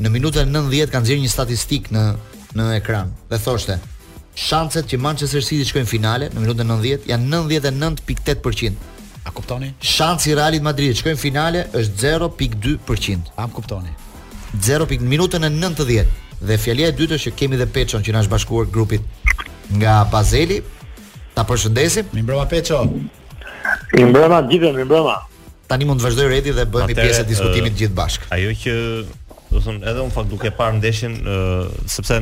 [0.00, 2.06] Në minutën 90 kanë dhënë një statistikë në
[2.56, 3.76] në ekran dhe thoshte
[4.38, 8.86] shanset që Manchester City shkojnë në finale në minutën 90 janë 99.8%.
[9.28, 9.72] A kuptoni?
[9.84, 13.34] Shansi i Realit Madrid shkojnë në finale është 0.2%.
[13.36, 13.92] A kuptoni?
[14.64, 14.86] 0.
[14.88, 16.06] Pik, minutën e 90
[16.40, 19.02] dhe fjalia e dytë është që kemi dhe Peçon që na është bashkuar grupit
[19.76, 20.62] nga Bazeli.
[21.34, 22.08] Ta përshëndesim.
[22.16, 22.80] Mirëmbrëma Peço.
[23.92, 25.18] Mirëmbrëma gjithë, mirëmbrëma.
[25.68, 28.30] Tani mund të vazhdoj redi dhe bëhemi pjesë e diskutimit uh, gjithë bashkë.
[28.32, 28.76] Ajo që
[29.50, 32.18] do të thon edhe un fakt duke parë ndeshin uh, sepse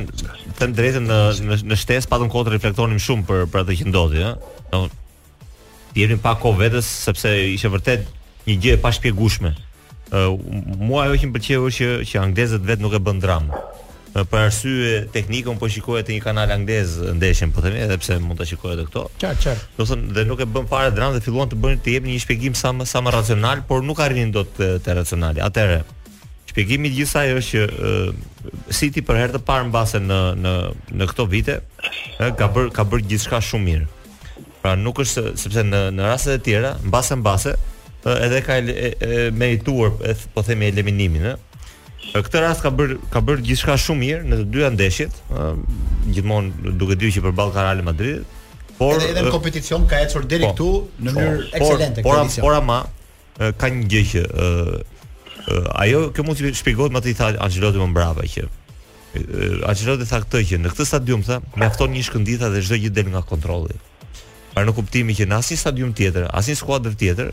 [0.58, 3.88] them drejtën në në, në shtesë patën kohë të reflektonim shumë për për atë që
[3.90, 4.32] ndodhi ë
[4.72, 4.82] do
[5.96, 8.06] të jemi pak kohë vetes sepse ishte vërtet
[8.46, 10.36] një gjë e pashpjegueshme ë uh,
[10.86, 14.22] mua ajo që më pëlqeu është që që anglezët vet nuk e bën dramë uh,
[14.30, 18.38] për arsye un po shikoj te një kanal anglez ndeshin po themi edhe pse mund
[18.38, 21.18] ta shikoj edhe këto çfarë çfarë do të thon dhe nuk e bën fare dramë
[21.18, 24.04] dhe filluan të bëjnë të jepin një shpjegim sa më, sa më racional por nuk
[24.06, 25.82] arrinin dot të, të racionali atëre
[26.57, 30.52] Shpjegimi gjithsaj është që City për herë të parë mbase në në
[30.96, 31.59] në këto vite
[32.16, 33.84] ë ka bër ka bër gjithçka shumë mirë.
[34.62, 37.52] Pra nuk është sepse në në raste e tjera mbase mbase
[38.14, 39.92] edhe ka e, e, merituar
[40.32, 41.34] po themi eliminimin ë.
[42.14, 45.20] Në këtë rast ka bër ka bër gjithçka shumë mirë në të dyja ndeshjet,
[46.16, 48.24] gjithmonë duke dy që përball ka Real Madrid,
[48.80, 50.72] por edhe, edhe në kompeticion ka ecur deri po, këtu
[51.04, 52.07] në po, mënyrë po, ekselente.
[52.11, 52.80] por, por ama
[53.61, 54.24] ka një gjë që
[55.74, 58.47] ajo kjo mund të shpjegohet më të i tha Angelotti më brava që
[59.70, 63.12] Angelotti tha këtë që në këtë stadium tha mjafton një shkëndita dhe çdo gjë del
[63.14, 63.76] nga kontrolli.
[64.57, 67.30] Për në kuptimin që në asnjë stadium tjetër, asnjë skuadër tjetër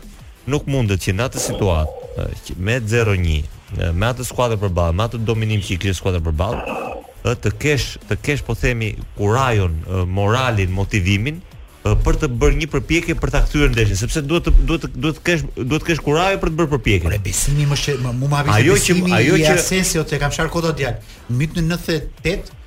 [0.52, 5.60] nuk mundet që në atë situatë me 0-1 me atë skuadër përballë, me atë dominim
[5.64, 9.80] që i kishte skuadra përballë, të kesh të kesh po themi kurajon,
[10.14, 11.40] moralin, motivimin,
[11.84, 15.18] për të bërë një përpjekje për ta kthyer ndeshin, sepse duhet të duhet të duhet
[15.18, 17.12] të kesh duhet të kesh kurajë për të bërë përpjekjen.
[17.12, 20.48] Po besimi më shë, më mua vjen ajo që ajo që Asensio te kam shar
[20.52, 20.94] kodot djal.
[21.28, 22.60] Mbyt në 98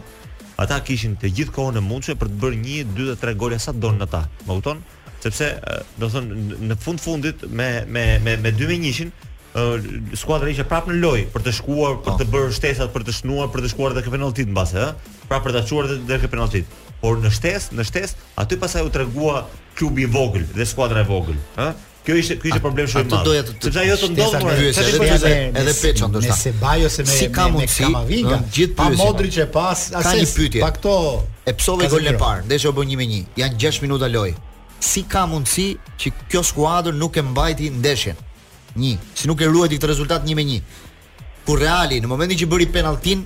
[0.62, 3.58] ata kishin të gjithë kohën e mundshme për të bërë 1, 2 dhe 3 gola
[3.60, 4.22] sa donin ata.
[4.48, 4.82] Më kupton?
[5.26, 5.50] Sepse,
[6.00, 9.12] do të thonë, në fund fundit me me me me 2 1
[10.20, 12.18] skuadra ishte prapë në lojë për të shkuar, për po.
[12.20, 14.90] të bërë shtesat, për të shnuar, për të shkuar dhe ke penaltit mbas, ëh,
[15.30, 16.76] pra për të çuar dhe ke penaltit.
[17.00, 19.46] Por në shtesë, në shtesë, aty pasaj u tregua
[19.80, 21.72] klubi i vogël dhe skuadra e vogël, ëh,
[22.06, 23.48] Kjo ishte ky ishte problem shumë i madh.
[23.48, 26.52] Sepse ajo të ndodhte edhe peçon do të thashë.
[26.62, 28.38] Me se me si kam me kamavinga.
[28.44, 30.04] gjithë gjithë pa modri e pas asaj.
[30.04, 30.62] Ka një pyetje.
[30.66, 30.94] Pa këto
[31.50, 32.46] e psove golin e parë.
[32.46, 33.26] Ndeshja u bën 1-1.
[33.42, 34.36] Jan 6 minuta loj.
[34.90, 35.68] Si ka mundsi
[36.04, 38.22] që kjo skuadër nuk e mbajti ndeshjen?
[38.78, 40.60] Një, si nuk e ruajti këtë rezultat 1-1.
[41.48, 43.26] Kur Reali në momentin që bëri penalltin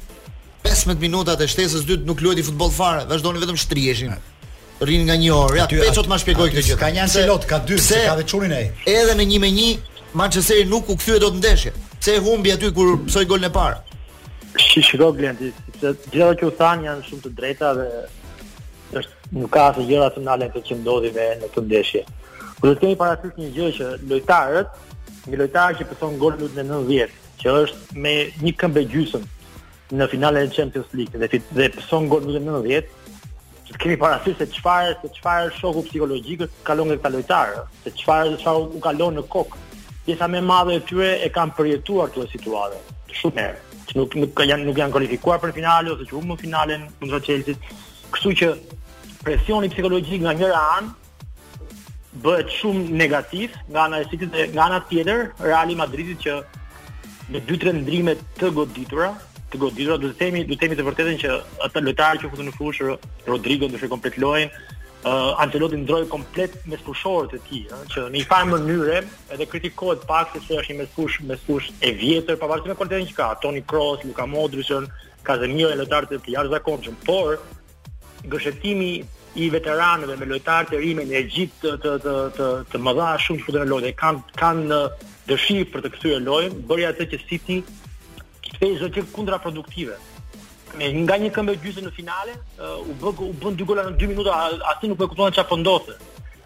[0.63, 4.15] 15 minutat e shtesës së dytë nuk luajti futboll fare, vazhdonin vetëm shtriheshin
[4.85, 5.57] rrin nga 1 orë.
[5.61, 6.77] Ja, Peçot më shpjegoj këtë gjë.
[6.81, 8.65] Ka një Ancelot ka 2, se ka veçurin ai.
[8.87, 11.73] Edhe në 1 me 1 Manchesteri nuk u kthye dot ndeshje.
[11.99, 13.77] Pse humbi aty kur psoi golin e parë?
[14.59, 17.85] Si shiko Glendi, sepse gjërat që u than janë shumë të drejta dhe
[19.01, 22.01] është nuk ka asë gjëra të nalën të që ndodhi me në të ndeshje.
[22.57, 24.71] Kur po të kemi parasysh një gjë që lojtarët,
[25.29, 29.23] një lojtar që pëson golin në 90, që është me një këmbë gjysmë
[29.99, 32.89] në finalen e Champions League dhe dhe pëson golin në 90,
[33.77, 38.77] kemi parasysh se çfarë se çfarë shoku psikologjik kalon nga këta lojtarë, se çfarë thonë
[38.77, 39.59] u kalon në kokë.
[40.05, 42.79] Pjesa më e madhe e tyre e kanë përjetuar këtë situatë
[43.19, 43.67] shumë herë.
[43.89, 47.69] Që nuk nuk janë nuk janë kualifikuar për finalen ose që humbën finalen kundër Chelsea-s.
[48.15, 48.49] Kështu që
[49.27, 55.25] presioni psikologjik nga njëra anë bëhet shumë negativ nga ana e dhe nga ana tjetër
[55.45, 56.39] Real Madridit që
[57.29, 59.13] me dy tre ndrime të goditura
[59.51, 61.29] të do të themi do të themi të vërtetën që
[61.65, 62.97] ata lojtarë që futën në fushë
[63.27, 68.17] Rodrigo ndoshta komplet lojën uh, Ancelotti ndroi komplet me fushorët e tij, ëh, që në
[68.19, 68.99] një farë mënyre
[69.33, 73.17] edhe kritikohet pak se se është një mesfush mesfush e vjetër pavarësisht me kualitetin që
[73.17, 74.69] ka, Toni Kroos, Luka Modric,
[75.25, 77.39] Casemiro e lojtarë të tjerë të zakonshëm, por
[78.29, 78.91] gëshëtimi
[79.45, 83.43] i veteranëve me lojtarë të rinë në Egjipt të të të të, të mëdha shumë
[83.47, 84.79] futën në lojë, kanë kanë
[85.29, 87.59] dëshirë për të kthyer lojën, bëri atë që City
[88.59, 89.95] shpesh do të kundraproduktive.
[90.77, 92.33] Me nga një këmbë gjysme në finale,
[92.83, 94.35] u bë u bën dy gola në 2 minuta,
[94.71, 95.95] asi nuk e kupton çfarë po ndodhte.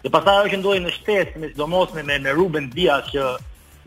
[0.04, 3.26] Dhe pastaj ajo që ndodhi në shtesë, me sidomos me me Ruben Dias që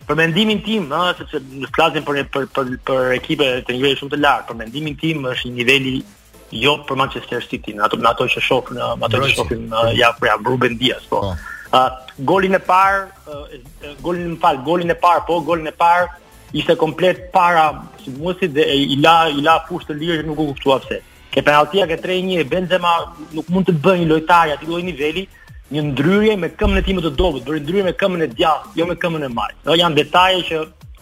[0.07, 4.13] për mendimin tim, ëh, sepse në klasën për për për, për ekipe të nivelit shumë
[4.13, 5.95] të lartë, për mendimin tim është një niveli
[6.63, 9.65] jo për Manchester City, në ato në ato që shoh në ato që shohim
[9.97, 11.23] ja për Ruben Dias, po.
[11.25, 11.35] po.
[11.75, 11.89] Ëh,
[12.29, 16.07] golin e parë, golin më fal, golin e parë, po, golin e parë
[16.53, 20.79] ishte komplet para sigurisht dhe i la i la fushë të lirë nuk u kuptua
[20.79, 21.01] pse.
[21.31, 22.93] Ke penaltia që 3-1 Benzema
[23.35, 25.27] nuk mund të bëjë një lojtar aty lloj niveli
[25.71, 28.85] një ndryrje me këmbën e timit të dobët, bëri ndryrje me këmbën e djathtë, jo
[28.87, 29.57] me këmbën e majtë.
[29.67, 30.61] Do janë detaje që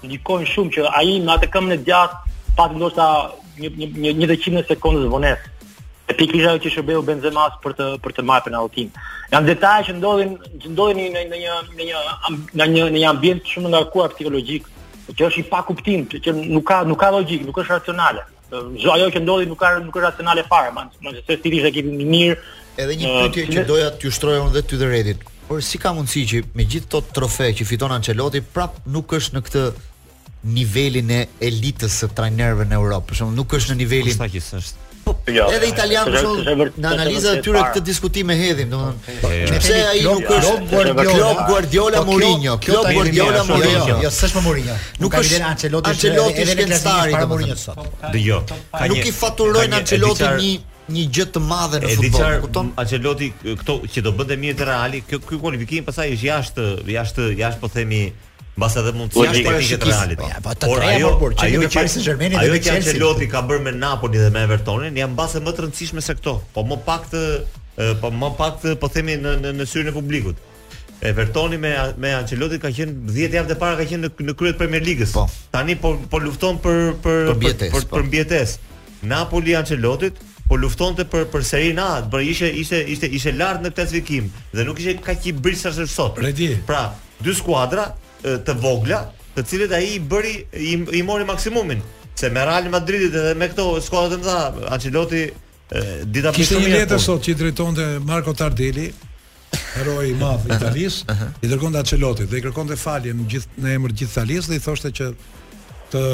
[0.10, 3.06] ndikojnë shumë që ai me atë këmbën e djathtë pa ndoshta
[3.60, 5.54] një një një të qindë sekondë vonesë
[6.10, 8.90] e pikërisht ajo që shërbeu Benzema për të për të marrë penaltin.
[9.32, 11.98] Jan detaje që ndodhin që ndodhin në një në një
[12.58, 14.68] në një në një ambient shumë ndarkuar psikologjik
[15.14, 18.24] që është i pa kuptim, që nuk ka nuk ka logjik, nuk është racionale.
[18.80, 21.94] Jo ajo që ndodhi nuk ka nuk është racionale fare, më se ti ishe ekipi
[21.94, 22.38] i mirë.
[22.82, 25.24] Edhe një pyetje që doja t'ju shtroja unë dhe ty dhe Redit.
[25.48, 29.38] Por si ka mundësi që me gjithë ato trofe që fiton Ancelotti prap nuk është
[29.38, 29.66] në këtë
[30.56, 33.12] nivelin e elitës së trajnerëve në Europë.
[33.12, 34.18] Për shembull, nuk është në nivelin.
[34.18, 34.85] Sa që është.
[35.26, 39.16] Edhe italian po në analizat e tyre këtë diskutim e hedhim, domethënë.
[39.24, 44.44] Po, po, Sepse ai nuk është Klopp Guardiola po, Mourinho, Klopp Guardiola Mourinho, jo s'është
[44.46, 44.78] Mourinho.
[45.02, 48.54] Nuk është Ancelotti, Ancelotti është gjenstari i Mourinho sot.
[48.92, 50.54] nuk i faturojnë Ancelotti një
[50.96, 52.70] një gjë të madhe në futboll, kupton?
[52.84, 53.32] Ancelotti
[53.64, 57.72] këto që do bënte mirë te Reali, kjo kualifikim pastaj është jashtë, jashtë, jashtë po
[57.74, 58.04] themi
[58.56, 60.22] mbas edhe mund të jashtë teknikët realit.
[60.46, 62.52] Po të por ajo, por, që ajo që Paris Saint-Germain dhe Chelsea.
[62.52, 66.04] Ajo që Ancelotti ka bërë me Napoli dhe me Evertonin janë mbase më të rëndësishme
[66.06, 67.24] se këto, po më pak të
[68.04, 70.40] po më pak të po themi në në, në syrin e publikut.
[71.06, 74.58] Evertoni me me Ancelotti ka qenë 10 javë të para ka qenë në në kryet
[74.62, 75.26] Premier league Po.
[75.52, 79.06] Tani po po lufton për për bjetes, për, për, po.
[79.12, 80.14] Napoli Ancelotti
[80.48, 84.64] po luftonte për për Serie A, por ishte ishte ishte ishte lart në klasifikim dhe
[84.68, 86.22] nuk ishte kaq i brisash as sot.
[86.70, 86.84] Pra,
[87.26, 87.90] dy skuadra
[88.46, 89.00] të vogla,
[89.36, 91.82] të cilët ai i bëri i, i mori maksimumin.
[92.16, 95.24] Se me Real Madridit edhe me këto skuadra të mëdha, Ancelotti
[96.16, 98.90] dita më shumë një letër sot që i drejtonte Marco Tardelli,
[99.76, 103.74] hero i madh i Italisë, i dërgonte Ancelotit dhe i kërkonte falje në gjithë në
[103.76, 105.10] emër të gjithë Italisë dhe i thoshte që
[105.96, 106.06] të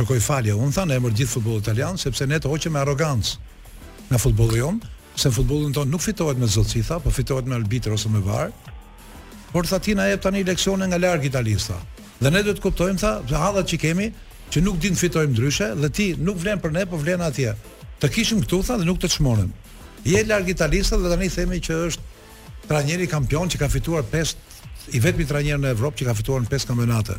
[0.00, 2.80] kërkoj falje unë thanë në emër të gjithë futbollit italian sepse ne të hoqem me
[2.82, 4.80] arrogancë në futbollin jon,
[5.20, 8.50] se futbollin ton nuk fitohet me zotësi tha, po fitohet me arbitër ose me var
[9.52, 11.74] por tha ti na jep tani leksione nga larg italista.
[12.22, 14.10] Dhe ne duhet të kuptojmë tha, se hallat që kemi,
[14.52, 17.54] që nuk din fitojmë ndryshe dhe ti nuk vlen për ne, po vlen atje.
[18.00, 19.50] Të kishim këtu tha dhe nuk të çmonim.
[20.04, 24.34] Je larg italista dhe tani themi që është trajneri kampion që ka fituar 5
[24.96, 27.16] i vetmi trajner në Evropë që ka fituar 5 kampionate.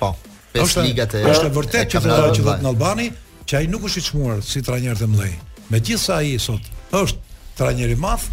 [0.00, 0.14] Po,
[0.54, 3.10] 5 është, ligat e është vërtet që do të thotë në Albani
[3.48, 5.38] që ai nuk është i çmuar si trajner të mëdhenj.
[5.72, 8.24] Megjithsa ai sot është trajner i madh,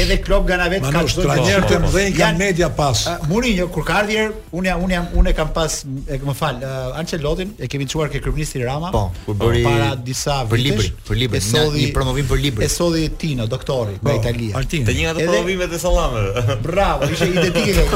[0.06, 3.04] edhe Klopp nga vet ka çdo trajner të mëdhenj kanë media pas.
[3.30, 6.60] Mourinho kur ka ardhur, un jam un jam un e kam pas e më fal,
[6.62, 8.92] uh, Ancelotin e kemi çuar ke kryeministri Rama.
[8.94, 12.68] Po, kur bëri para disa vitesh, për librin, për librin, esodhi, një promovim për librin.
[12.68, 14.52] E solli Tino, doktori në po, Itali.
[14.86, 16.46] Të njëjta promovime të sallamëve.
[16.68, 17.88] Bravo, ishte identike.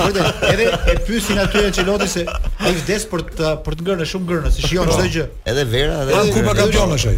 [0.51, 4.55] Edhe e pyesin aty Ancelotin se ai vdes për të për të ngërë shumë gërnë,
[4.57, 5.27] si shijon po, çdo gjë.
[5.51, 7.17] Edhe vera, edhe Kupa kampionësh ai.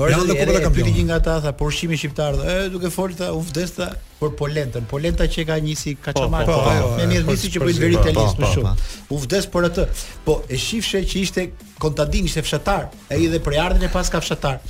[0.00, 0.62] Po është edhe kupa kampionë.
[0.66, 0.96] kampionit.
[0.96, 3.72] Një nga ata tha për ushqimin shqiptar, e duke folur u vdes
[4.20, 4.84] për polentën.
[4.88, 6.46] Polenta që ka nisi si kaçamak.
[6.48, 8.74] Po po, po, po, me po, mirë nisi që bëjnë te italianisht më shumë.
[9.12, 9.84] U vdes për atë.
[10.24, 11.44] Po e shifshe që ishte
[11.82, 14.60] kontadin ishte fshatar, e i dhe prej ardhin e pas ka fshatar.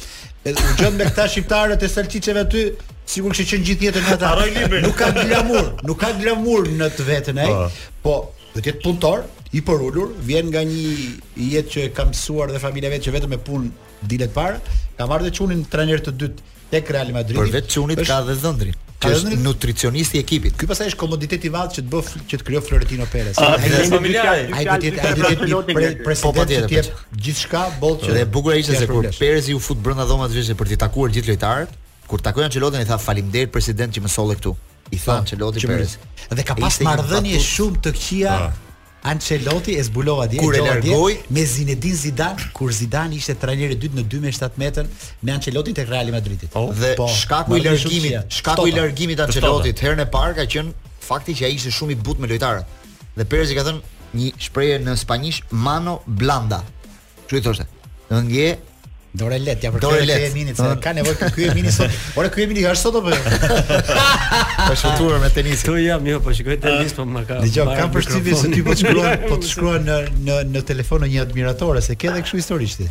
[0.45, 2.63] Edhe u gjën me këta shqiptarët e salqiçeve aty,
[3.13, 4.33] sigur që çën gjithë jetën ata.
[4.87, 7.53] Nuk ka glamur, nuk ka glamur në të vetën ai.
[8.03, 8.17] Po,
[8.55, 9.23] do të jetë punëtor,
[9.53, 10.89] i porulur, vjen nga një
[11.53, 14.61] jetë që ka mësuar dhe familja vetë që vetëm me punë dile para,
[14.99, 17.37] ka marrë dhe qunin trener të dytë tek Real Madrid.
[17.39, 18.77] Por vetë qunit ka dhe dhëndrin.
[19.01, 20.57] Ka dhe dhëndrin nutricionisti i ekipit.
[20.61, 23.41] Ky pastaj është komoditet i vallë që të bëf që të krijoj Florentino Perez.
[23.43, 24.41] Ai është familjar.
[24.55, 24.65] Ai
[25.41, 26.33] do po, po, të jetë ai do po.
[26.33, 26.97] të jetë presidenti i tij.
[27.27, 28.15] Gjithçka bollë që.
[28.19, 31.13] Dhe bukur ishte se kur Perez i u fut brenda dhomës vetë për të takuar
[31.17, 31.77] gjithë lojtarët,
[32.11, 34.55] kur takoi Ancelotin i tha faleminderit president që më solli këtu.
[34.95, 35.97] I tha Ancelotin Perez.
[36.31, 38.59] Dhe ka pas marrëdhënie shumë të këqija ah.
[39.03, 43.79] Ancelotti e zbulova dje kur e largoi me Zinedine Zidane kur Zidane ishte trajneri i
[43.81, 44.91] dytë në 2017
[45.25, 46.51] me Ancelotti tek Real Madridi.
[46.53, 50.45] Oh, dhe po, shkaku i largimit, shkaku i largimit të Ancelottit herën e parë ka
[50.53, 50.75] qenë
[51.07, 52.77] fakti që ai ishte shumë i butë me lojtarët.
[53.17, 56.61] Dhe Perez i ka thënë një shprehje në spanjisht mano blanda.
[57.27, 57.65] Çu i thoshte?
[58.11, 58.53] Do ngje
[59.11, 60.29] Dore let, ja për Dore let.
[60.37, 60.77] Minit, se ah.
[60.83, 61.91] ka nevojë për ky Emini sot.
[62.19, 63.11] Ora ky Emini ka sot apo?
[63.11, 63.33] Jo?
[64.69, 65.65] Po shëtuar me tenis.
[65.67, 67.41] Tu jam, jo, po shikoj tenis, po më ka.
[67.43, 69.99] Dgjoj, kam përshtypjen se ti po të shkruan, po të shkruan në
[70.29, 72.85] në në telefon një admiratore se ke edhe kështu historisht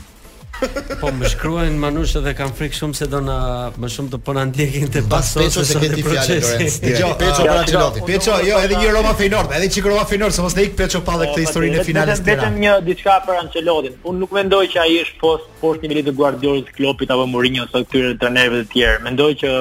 [0.99, 3.35] Po më shkruajnë Manush edhe kam frikë shumë se do na
[3.79, 6.79] më shumë të po na ndjekin te pasos se ti fjalë Lorenz.
[6.81, 8.01] Peço para Çiloti.
[8.09, 11.15] Peço, jo, edhe një Roma Feynord, edhe një Roma Feynord, sepse ne ik Peço pa
[11.21, 12.21] dhe këtë historinë e finalës.
[12.27, 13.95] Vetëm një diçka për Ancelotin.
[14.11, 17.83] Un nuk mendoj që ai është post post niveli të Guardiolës, Klopit apo Mourinho ose
[17.85, 18.99] këtyre trajnerëve të tjerë.
[19.07, 19.55] Mendoj që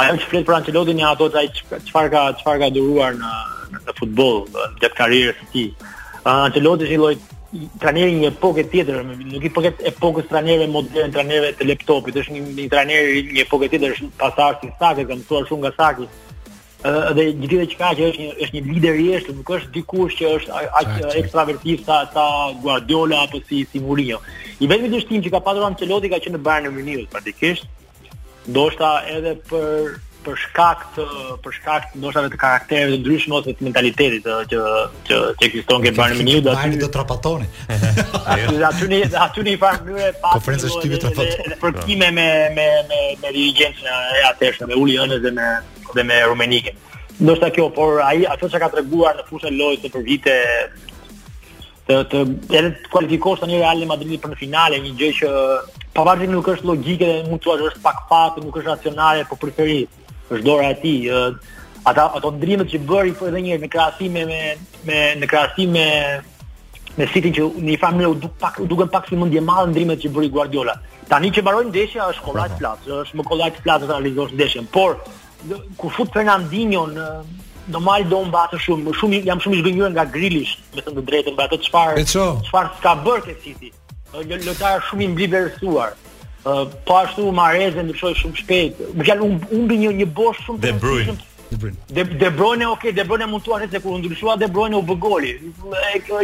[0.00, 3.36] ajo që flet për Ancelotin ja ato ai çfarë ka çfarë ka duruar në
[3.84, 4.40] në futboll
[4.80, 5.70] gjatë karrierës së tij.
[6.38, 7.16] Ancelotin është lloj
[7.78, 9.00] trajneri një epokë tjetër,
[9.30, 13.68] nuk i përket epokës trajnerëve modern, trajnerëve të laptopit, është një, një trajner një epokë
[13.74, 16.08] tjetër, është pasazh i Saki, kam shumë nga Saki.
[16.84, 20.16] Ëh dhe që ka që është një është një lider i eshtë, nuk është dikush
[20.18, 20.90] që është aq
[21.22, 22.26] ekstravertiv sa ta
[22.64, 24.18] Guardiola apo si si Mourinho.
[24.60, 27.64] I vetmi dështim që ka patur Ancelotti ka qenë në Bayern Munich praktikisht.
[28.50, 29.94] Ndoshta edhe për
[30.24, 31.04] për shkak të
[31.44, 34.62] për shkak të ndoshave të karakterit të ndryshëm ose të mentalitetit të, që
[35.08, 37.50] që që ekziston ke bën mënyrë do të do të trapatoni.
[37.70, 41.12] Aty aty në aty në fakt mënyrë pa konferencë shtypi të
[41.62, 42.26] Për kime me
[42.58, 44.96] me me me dirigjencën e atësh me Uli
[45.28, 45.50] dhe me
[45.98, 46.74] dhe me Rumenike.
[47.24, 50.36] Ndoshta kjo por ai ato çka ka treguar në fushën e lojës për vite
[51.86, 52.24] të të
[52.58, 55.32] edhe të kualifikosh tani Real Madrid për në finale, një gjë që
[55.94, 59.38] pavarësisht nuk është logjike dhe mund të thuash është pak fat, nuk është racionale, por
[59.38, 59.82] preferi
[60.32, 61.10] është dora e tij.
[61.84, 64.54] Ata ato ndrimet që bëri po edhe një herë në krahasim me
[64.88, 65.86] me në krahasim me
[66.96, 70.00] me City që në një famë u duk pak duken pak si mendje madhe ndrimet
[70.04, 70.74] që bëri Guardiola.
[71.08, 72.58] Tani që mbaroi ndeshja është kollaj po, po.
[72.60, 74.96] plot, është më kollaj plot të realizosh ndeshjen, por
[75.76, 77.04] kur fut Fernandinho në
[77.74, 81.50] normal do mbatë shumë, shumë jam shumë i zgjënjur nga Grilish, me të drejtën për
[81.50, 82.08] atë çfarë
[82.48, 83.72] çfarë ka bërë te City.
[84.14, 85.92] Lojtarë shumë i mbliversuar
[86.86, 88.80] po ashtu Mareze ndryshoi shumë shpejt.
[88.98, 91.14] Më fjalë un humbi një një bosh shumë De Bruyne.
[91.50, 91.76] De Bruyne.
[92.20, 95.32] De Bruyne, okay, De Bruyne mundtuar se kur ndryshua De Bruyne u bë goli.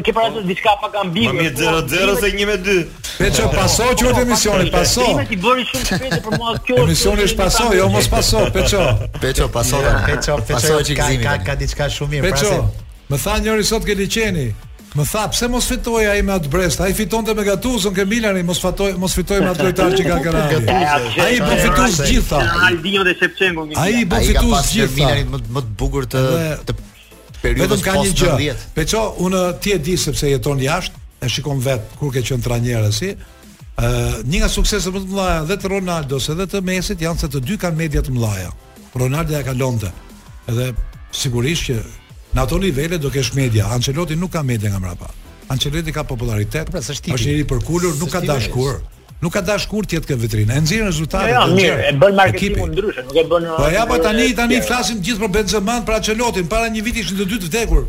[0.07, 2.79] Ke para të diçka pa kanë Më mirë 0-0 se 1-2.
[3.21, 5.07] Me çfarë paso qoftë emisioni, paso.
[5.09, 6.81] Ti më bëri shumë shpejt për mua kjo.
[6.85, 8.85] Emisioni është paso, jo mos paso, Peço.
[9.21, 11.23] Peço paso, Peço, Peço që gzimi.
[11.25, 12.59] Ka ka diçka shumë mirë, pra
[13.11, 14.49] Më tha njëri sot ke liçeni.
[14.91, 16.81] Më tha, pse mos fitoi ai me atë Brest?
[16.83, 20.17] Ai fitonte me Gatuzën ke Milani, mos fatoj, mos fitoi me atë lojtar që ka
[20.25, 20.41] kanë.
[21.23, 22.41] Ai po fitues gjitha.
[22.67, 23.67] Aldinho dhe Shevchenko.
[23.79, 24.41] Ai po fitues
[24.73, 24.89] gjitha.
[24.89, 26.23] Ai ka pasur Milanin më të bukur të
[26.67, 26.77] të
[27.45, 27.85] periudhës.
[27.85, 28.41] Vetëm ka
[28.81, 33.13] Peço, unë ti e di sepse jeton jashtë, e shikon vet kur ke qenë trajnerësi.
[33.79, 33.95] Ë,
[34.27, 37.45] një nga sukseset më të mëdha dhe të Ronaldos edhe të Mesit janë se të
[37.47, 38.51] dy kanë media të mëdha.
[38.99, 39.95] Ronaldo ja kalonte.
[40.51, 40.73] Edhe
[41.15, 41.79] sigurisht që
[42.35, 43.67] Në ato nivele do kesh media.
[43.75, 45.09] Ancelotti nuk ka media nga mbrapa.
[45.51, 46.71] Ancelotti ka popularitet.
[46.71, 47.15] Pra, është tipi.
[47.15, 48.77] Është njëri përkulur, nuk ka dashkur.
[49.21, 50.53] Nuk ka dashkur ti atë kë vitrinë.
[50.59, 51.33] E nxjerr rezultatet.
[51.33, 53.49] Jo, ja, jo, mirë, e bën marketingun ndryshe, nuk e bën.
[53.57, 57.19] Po ja, po tani tani flasim gjithë për Benzema, për Ancelotin, para një viti ishin
[57.19, 57.85] të dy të vdekur.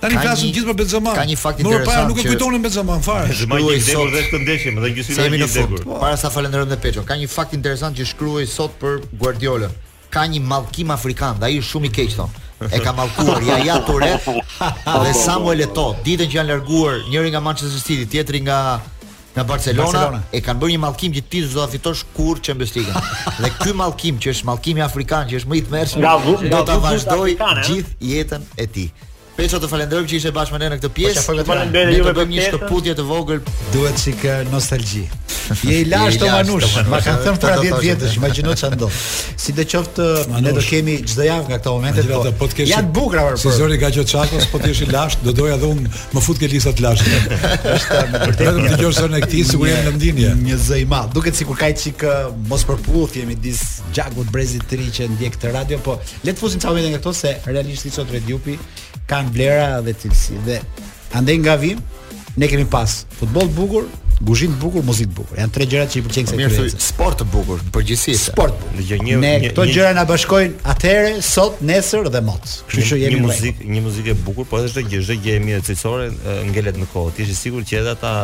[0.00, 1.12] Tani flasim gjithë për Benzema.
[1.20, 1.92] Ka një fakt interesant.
[1.92, 3.28] Por para nuk e kujtonin Benzema fare.
[3.30, 5.84] Benzema i dekur dhe këtë ndeshje, më dhe gjysmë i dekur.
[6.00, 9.70] Para sa falenderojmë Pecho, ka një fakt interesant që shkruaj sot për Guardiola
[10.16, 12.32] ka një mallkim afrikan, ai është shumë i keq thon.
[12.72, 14.06] E ka mallkuar ja ja Ture
[15.04, 18.60] dhe Samuel Eto, ditën që janë larguar njëri nga Manchester City, tjetri nga
[19.36, 20.22] nga Barcelona, Barcelona.
[20.32, 23.02] e kanë bërë një mallkim që ti do ta fitosh kur Champions League.
[23.44, 26.08] dhe ky mallkim që është mallkimi afrikan, që është më i tmerrshëm,
[26.56, 27.62] do ta vazhdoj eh?
[27.68, 28.88] gjithë jetën e tij.
[29.36, 31.14] Peça të falenderojmë që ishe bashkë me ne në këtë pjesë.
[31.18, 32.16] Po çfarë falenderoj juve për këtë.
[32.16, 33.40] Do të bëjmë një shtëputje të vogël,
[33.74, 34.22] duhet sik
[34.52, 35.06] nostalgji.
[35.62, 38.72] Je i lashtë o manush, ma kanë thënë për pra 10 vjetësh, imagjino gjëno çan
[38.80, 38.88] do.
[39.38, 40.06] Si do qoftë,
[40.42, 42.70] ne do kemi çdo javë nga këto momente po të podcast.
[42.72, 43.36] Ja bukur apo.
[43.42, 45.84] Si zori ka çakos, po ti je i lashtë, do doja dhun
[46.16, 47.20] më fut ke lista të lashtë.
[47.76, 48.42] Është vërtet.
[48.42, 50.32] Do të dëgjosh zonë këtij sigurisht në ndinje.
[50.48, 51.14] Një zë i madh.
[51.14, 52.02] Duket sikur ka çik
[52.50, 53.62] mos përputh, jemi dis
[54.32, 57.36] brezit të ri që ndjek te radio, po le të fusim çamë nga këto se
[57.46, 58.58] realisht i sot Red Jupi
[59.10, 60.60] kanë vlera dhe cilësi dhe
[61.16, 61.78] andaj nga vim
[62.36, 65.36] ne kemi pas futboll të bukur Guzhin të bukur, muzikë të bukur.
[65.42, 66.78] Janë tre gjërat që i pëlqejnë kësaj po kreze.
[66.80, 68.14] Sport të bukur, përgjithësi.
[68.30, 68.62] Sport.
[68.78, 72.46] Një, një, ne këto gjëra na bashkojnë atëherë, sot, nesër dhe mot.
[72.70, 75.44] Kështu që jemi një muzikë, një muzikë e bukur, por është gjë, çdo gjë e
[75.50, 76.08] mirë cilësore
[76.48, 77.12] ngelet në kohë.
[77.18, 78.14] Ti je sigurt që edhe ata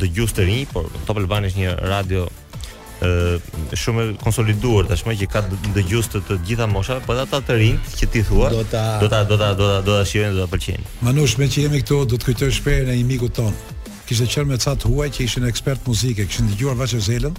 [0.00, 2.24] dëgjues të rinj, por Top Albani është një radio
[2.98, 5.42] shumë konsoliduar tashmë që ka
[5.76, 9.08] dëgjues të të gjitha mosha, po ata të rinj që ti thua, do ta do
[9.08, 10.84] ta do ta do ta, ta shijojnë do ta pëlqejnë.
[11.06, 13.54] Manush, me që jemi këtu, do të kujtoj shprehën e një miku ton.
[14.08, 17.34] Kishte qenë me ca të huaj që ishin ekspert muzike, kishin dëgjuar Vaçë Zelën,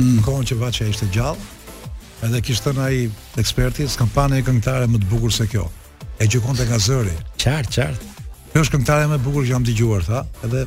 [0.00, 1.52] në kohën që Vaçë ishte gjallë.
[2.24, 3.02] Edhe kishte thënë ai
[3.42, 5.68] eksperti, s'kam e këngëtare më të bukur se kjo.
[6.18, 7.12] E gjikonte nga zëri.
[7.36, 8.26] Qartë, qartë.
[8.54, 10.24] Kjo është këngëtare më e bukur që jam dëgjuar, tha.
[10.46, 10.64] Edhe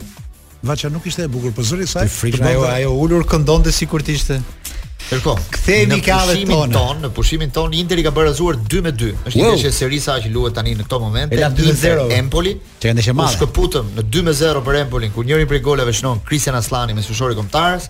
[0.67, 2.09] Vaça nuk ishte e bukur, po zëri saj.
[2.11, 4.39] Frikë ajo ajo ulur këndonte sikur të ishte.
[5.07, 5.37] Kërko.
[5.55, 6.73] Ktheni kallet tonë.
[6.75, 9.13] Ton, në pushimin tonë Interi ka bërë azuar 2 me 2.
[9.29, 11.35] Është një çështje serioze që luhet tani në këtë moment.
[11.37, 12.51] Ela 2-0 Empoli.
[12.83, 13.37] Që ende është madhe.
[13.37, 17.05] Shkëputëm në 2 me 0 për Empolin ku njëri prej goleve shënon Cristian Aslani me
[17.05, 17.87] sushori kombëtarës.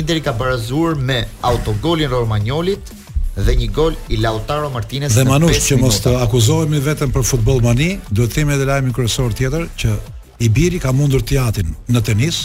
[0.00, 2.90] Interi ka bërë azuar me autogolin Romagnolit
[3.36, 5.14] dhe një gol i Lautaro Martinez.
[5.14, 9.30] Dhe manush që mos të akuzohemi vetëm për futbollmani, duhet të themë edhe lajmin kryesor
[9.38, 9.94] tjetër që
[10.40, 12.42] I biri ka mundur të jatin në tenis.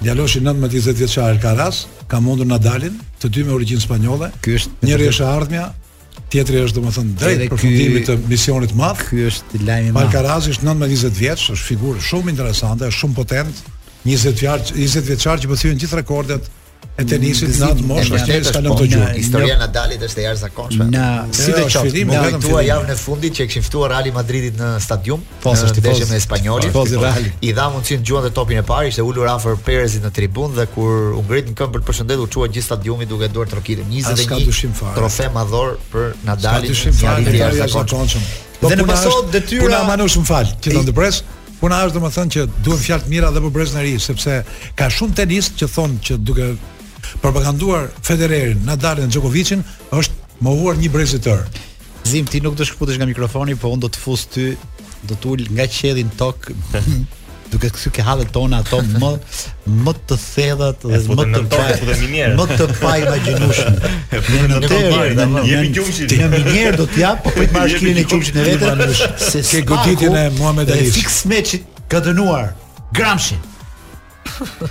[0.00, 4.30] Djaloshi 19-20 vjeçar Alcaraz ka mundur Nadalin, të dy me origjinë spanjolle.
[4.42, 5.64] Ky është njëri është ardhmja,
[6.32, 9.02] tjetri është domethënë drejt fundimit të misionit madh.
[9.10, 13.64] Ky është lajmi i Alcaraz është 19-20 vjeç, është figurë shumë interesante, shumë potent.
[14.06, 16.46] 20 vjeç, 20 vjeçar që bëthyen po gjithë rekordet
[16.98, 19.08] e tenisit në atë moshë që e skalon të gjurë.
[19.20, 20.86] Historia në dalit është e jarë zakonshme.
[20.90, 21.04] Në
[21.36, 24.70] si dhe qoftë, më gajtua javë në fundit që e këshin fëtua Rali Madridit në
[24.82, 26.72] stadium, po, po, në të deshe me Espanjoli,
[27.40, 30.56] i dha mundë qinë gjuën dhe topin e pari, ishte ullur afer Perezit në tribun
[30.58, 33.60] dhe kur ungrit në këmë për të përshëndet, u qua gjithë stadiumi duke duar të
[33.60, 38.16] rokire 21 trofe madhor për në dalit një arit
[38.58, 39.68] Dhe në pasot detyra...
[39.68, 40.94] Puna manush që do
[41.58, 43.92] puna është do më thënë që duhet fjallë të mira dhe për brez në ri,
[44.02, 44.34] sepse
[44.78, 46.52] ka shumë tenist që thonë që duke
[47.22, 51.46] propaganduar Federerin, Nadalin dhe Djokovicin është mohuar një brez i tërë.
[52.08, 54.50] Zim ti nuk do të shkputesh nga mikrofoni, po unë do të fus ty,
[55.08, 56.50] do të ul nga qelli në tok.
[57.48, 59.10] Duke kështu ke hallet tona ato më
[59.86, 63.62] më të thellat dhe më të pajtë Më të pajtë nga gjinush.
[64.50, 64.80] Ne do të
[65.48, 66.08] jemi gjumshi.
[66.12, 69.10] Ti jam minier do po të jap, po të marrësh kinën e gjumshit në vetë.
[69.52, 70.90] Se goditjen e Muhamedit.
[70.98, 72.52] Fix match-it ka dënuar
[72.92, 73.40] Gramshin.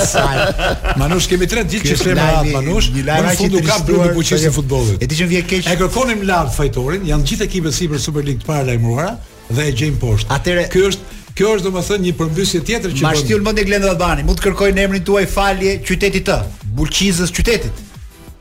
[0.99, 2.19] Manush kemi tre ditë që shkrim
[2.51, 4.99] Manush, në fund u ka bërë Bulqizën futbollit.
[5.03, 8.47] E di që vjen keq shikonim lart fajtorin, janë gjithë ekipet sipër Super League të
[8.49, 9.17] para lajmëruara
[9.55, 10.33] dhe e gjejmë poshtë.
[10.35, 13.43] Atëre ky është Kjo është domethënë një përmbysje tjetër që Mashtiu bërë...
[13.45, 16.35] Mendi Glendi Albani mund të kërkojë në emrin tuaj falje qytetit të
[16.75, 17.79] Bulqizës qytetit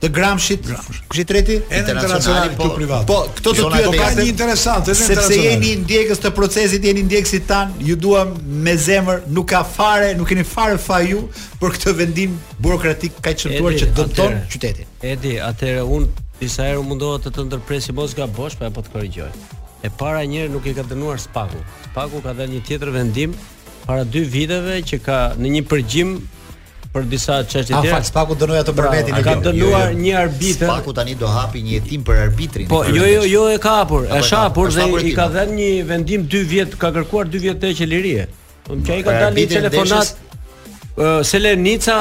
[0.02, 4.96] të Gramshit Gramshit qytetit ndërkombëtar apo privat po këto të po dy janë një interesante
[4.96, 8.34] janë interesante sepse jeni ndjekës të procesit jeni ndjekësit tan ju duam
[8.66, 11.22] me zemër nuk ka fare nuk keni fare ju
[11.62, 16.09] për këtë vendim burokratik kaq çmtuar që dëmton qytetin edi atëre un
[16.39, 19.30] Disa herë mundohet të të ndërpresi mos gabosh, pa po të korrigjoj.
[19.84, 21.59] E para një herë nuk e ka dënuar Spaku.
[21.89, 23.32] Spaku ka dhënë një tjetër vendim
[23.84, 26.12] para dy viteve që ka në një përgjim
[26.95, 27.97] për disa çështje të ah, tjera.
[27.99, 29.18] Afaq Spaku dënoi atë përvetin.
[29.26, 29.99] Ka dënuar jo, jo.
[29.99, 30.70] një arbitër.
[30.70, 32.70] Spaku tani do hapi një hetim për arbitrin.
[32.70, 34.07] Po, jo, jo, jo e ka hapur.
[34.07, 37.74] Është hapur dhe i ka dhënë një vendim 2 vjet, ka kërkuar dy vjet të
[37.82, 38.28] qelirie.
[38.70, 40.14] Unë kaj ka dalë një telefonat.
[40.99, 41.99] Uh, Selenica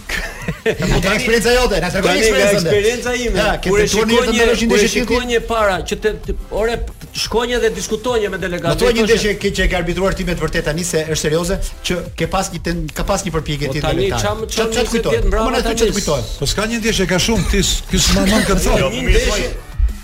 [0.90, 3.40] Po ta eksperjenca jote, na sa bëni me eksperjenca ime.
[3.40, 4.92] Ja, kur e shikoj një ndeshje ndeshje tjetër.
[4.96, 6.76] shikoj një para që të ore
[7.24, 8.84] shkojnë dhe diskutojnë me delegatët.
[8.84, 12.28] Po një ndeshje që që ka arbitruar timet vërtet tani se është serioze që ke
[12.36, 14.04] pas një ten, ka pas një përpjekje po tjetër.
[14.04, 15.32] Po tani çam çam tjetër.
[15.32, 16.22] Po mëna ti çet kujtoj.
[16.42, 17.64] Po s'ka një ndeshje ka shumë ti
[17.94, 18.80] ky s'mandon këtë.
[18.98, 19.48] Një ndeshje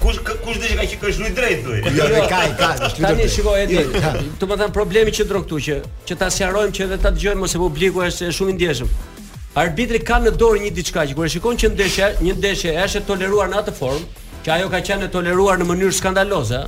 [0.06, 1.80] kush kush do ka që kush nuk drejt thoj.
[1.98, 3.02] Jo, kaj, ka, ka, drejt.
[3.08, 5.78] Tani shikoj edhe, jo, të më than problemi që ndro këtu që
[6.10, 8.94] që ta sqarojmë që edhe ta dëgjojmë ose publiku është shumë i ndjeshëm.
[9.64, 13.02] Arbitri ka në dorë një diçka që kur e shikon që ndeshja, një ndeshje është
[13.04, 14.10] e toleruar në atë formë,
[14.46, 16.62] që ajo ka qenë e toleruar në mënyrë skandaloze,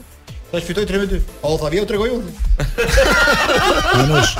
[0.52, 1.18] Ta shfitoi 3 me 2.
[1.46, 2.16] Au tha, "Vjeu tregoju."
[4.00, 4.30] Manush.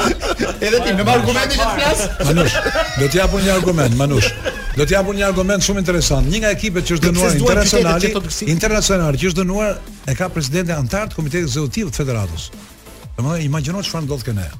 [0.60, 2.00] Edhe ti me argumente që të flas?
[2.26, 2.56] Manush.
[2.98, 4.32] Do të jap një argument, Manush.
[4.74, 6.26] Do të jap një argument shumë interesant.
[6.26, 8.10] Një nga ekipet që është dënuar internacionale,
[8.50, 9.78] internacionale që është dënuar
[10.10, 12.50] e ka presidente antar të komitetit ekzekutiv të federatës.
[13.14, 14.50] Domethënë, imagjinoj çfarë ndodh këne.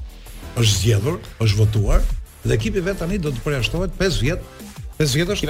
[0.55, 2.07] Është zgjedhur, është votuar
[2.45, 4.60] dhe ekipi vet tani do të përjashtohet 5 vjet
[5.01, 5.41] Pesë vjetësh?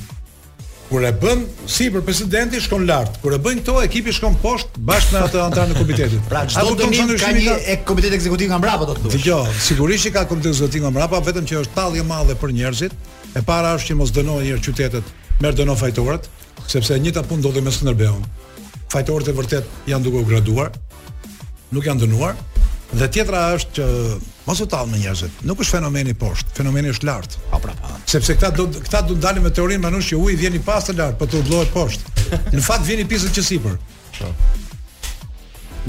[0.92, 1.42] Kur e bën
[1.72, 5.40] si për presidenti shkon lart, kur e bën këto ekipi shkon poshtë bashkë me atë
[5.48, 6.22] antar në komitetin.
[6.30, 9.22] Pra çdo të ndonjë ka një e komiteti ekzekutiv nga mbrapa do të thotë.
[9.24, 12.54] Dgjoj, sigurisht që ka komitet zoti nga mbrapa, vetëm që është tallje e madhe për
[12.60, 12.98] njerëzit.
[13.40, 16.28] E para është që mos dënohen njerë qytetet, merr dënon fajtorët
[16.72, 18.24] sepse një ta pun do dhe me Skënderbeon
[18.92, 20.72] fajtorët e vërtet janë duke u graduar
[21.76, 22.40] nuk janë dënuar
[23.00, 23.86] dhe tjetra është që
[24.48, 27.76] mos u tallmë njerëzit nuk është fenomeni i poshtë fenomeni është lart po pra
[28.14, 30.96] sepse këta do këta do të dalin me teorinë manush që uji vjen i pastë
[31.00, 33.80] lart po të udhlohet poshtë në fakt vjen i pisë të sipër
[34.20, 34.32] po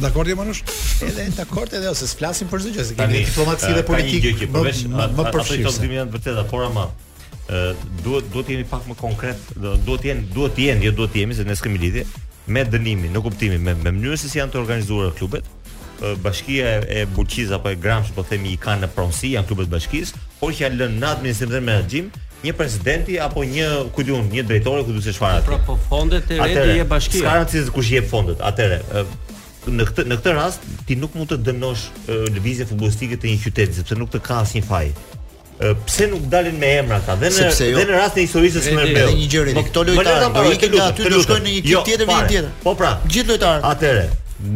[0.03, 0.63] Dakor dhe manush?
[1.05, 4.47] Edhe në dakord edhe ose s'flasim për çdo gjë, se kemi diplomaci dhe politikë.
[4.49, 6.87] Po, po, po, po, po, po, po, po, po, po,
[8.03, 11.23] duhet duhet jemi pak më konkret, duhet të jenë, duhet të jenë, jo duhet të
[11.23, 12.05] jemi se ne s'kemë lidhje
[12.53, 15.45] me dënimin, në kuptimin me me mënyrën se si janë të organizuar klubet.
[16.19, 19.71] Bashkia e, e Burqiz apo e Gramsh po themi i kanë në pronësi janë klubet
[19.71, 22.09] bashkisë, por që lënë në administrim dhe menaxhim
[22.43, 25.49] një presidenti apo një kujtun, një drejtori, apo kujtun se çfarë atë.
[25.53, 27.21] Pra po fondet e vetë e bashkia.
[27.21, 28.43] s'ka rancë kush jep fondet.
[28.43, 28.83] Atëre,
[29.77, 31.87] në këtë në këtë rast ti nuk mund të dënosh
[32.35, 34.87] lëvizjen futbollistike të një qyteti sepse nuk të ka asnjë faj
[35.87, 38.75] pse nuk dalin me emra ata dhe në jo, dhe në rastin e historisë së
[38.77, 39.05] Merbeu.
[39.05, 39.65] Edhe një gjë rëndë.
[39.69, 42.49] Këto lojtarë do ikin nga aty do shkojnë në një ekip jo, tjetër vjen tjetër.
[42.65, 43.67] Po pra, gjithë lojtarët.
[43.71, 44.05] Atëre,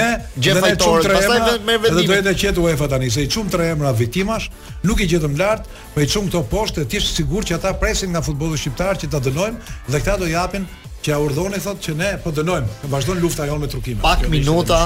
[0.46, 2.08] gjithë pastaj me vendim.
[2.08, 4.48] do të qetë UEFA tani se i çum tre emra viktimash,
[4.88, 7.74] nuk i gjetëm lart, po i çum këto poshtë të jesh i sigurt që ata
[7.82, 10.64] presin nga futbolli shqiptar që ta dënojmë dhe këta do japin
[11.04, 12.70] që ja urdhoni thotë që ne po dënojmë.
[12.84, 14.00] Ne vazhdon lufta jonë me trukime.
[14.06, 14.80] Pak jo, minuta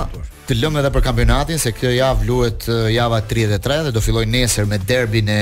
[0.49, 4.35] të lëmë edhe për kampionatin se kjo javë luhet eh, java 33 dhe do fillojë
[4.35, 5.41] nesër me derbin e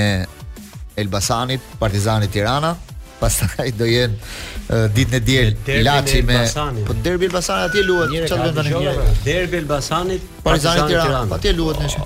[0.97, 2.75] Elbasanit, Partizani Tirana,
[3.21, 5.53] pastaj do jenë ditën e diel
[5.85, 6.41] Laçi me
[6.85, 11.79] po derbi Elbasanit atje luhet çfarë do tani njëra derbi Elbasanit Partizani Tirana atje luhet
[11.81, 12.03] nëse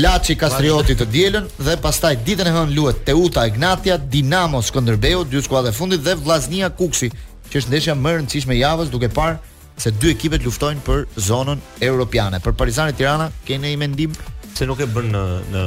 [0.00, 5.42] Laçi Kastrioti të dielën dhe pastaj ditën e hënë luhet Teuta Ignatia Dinamo Skënderbeu dy
[5.44, 7.10] skuadra fundit dhe Vllaznia Kuksi
[7.50, 9.36] që është ndeshja më e rëndësishme e javës duke parë
[9.80, 12.40] se dy ekipet luftojnë për zonën europiane.
[12.44, 14.14] Për Partizani Tirana keni një mendim
[14.56, 15.64] se nuk e bën në në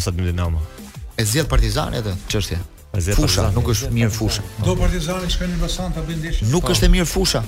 [0.00, 0.60] në Dinamo.
[1.18, 2.58] E zgjedh Partizani atë çështje.
[3.14, 4.42] Fusha, nuk është mirë fusha.
[4.64, 6.46] Do Partizani shkojnë në Elbasan ta bëjnë ndeshje.
[6.52, 6.72] Nuk po.
[6.72, 7.42] është e mirë fusha.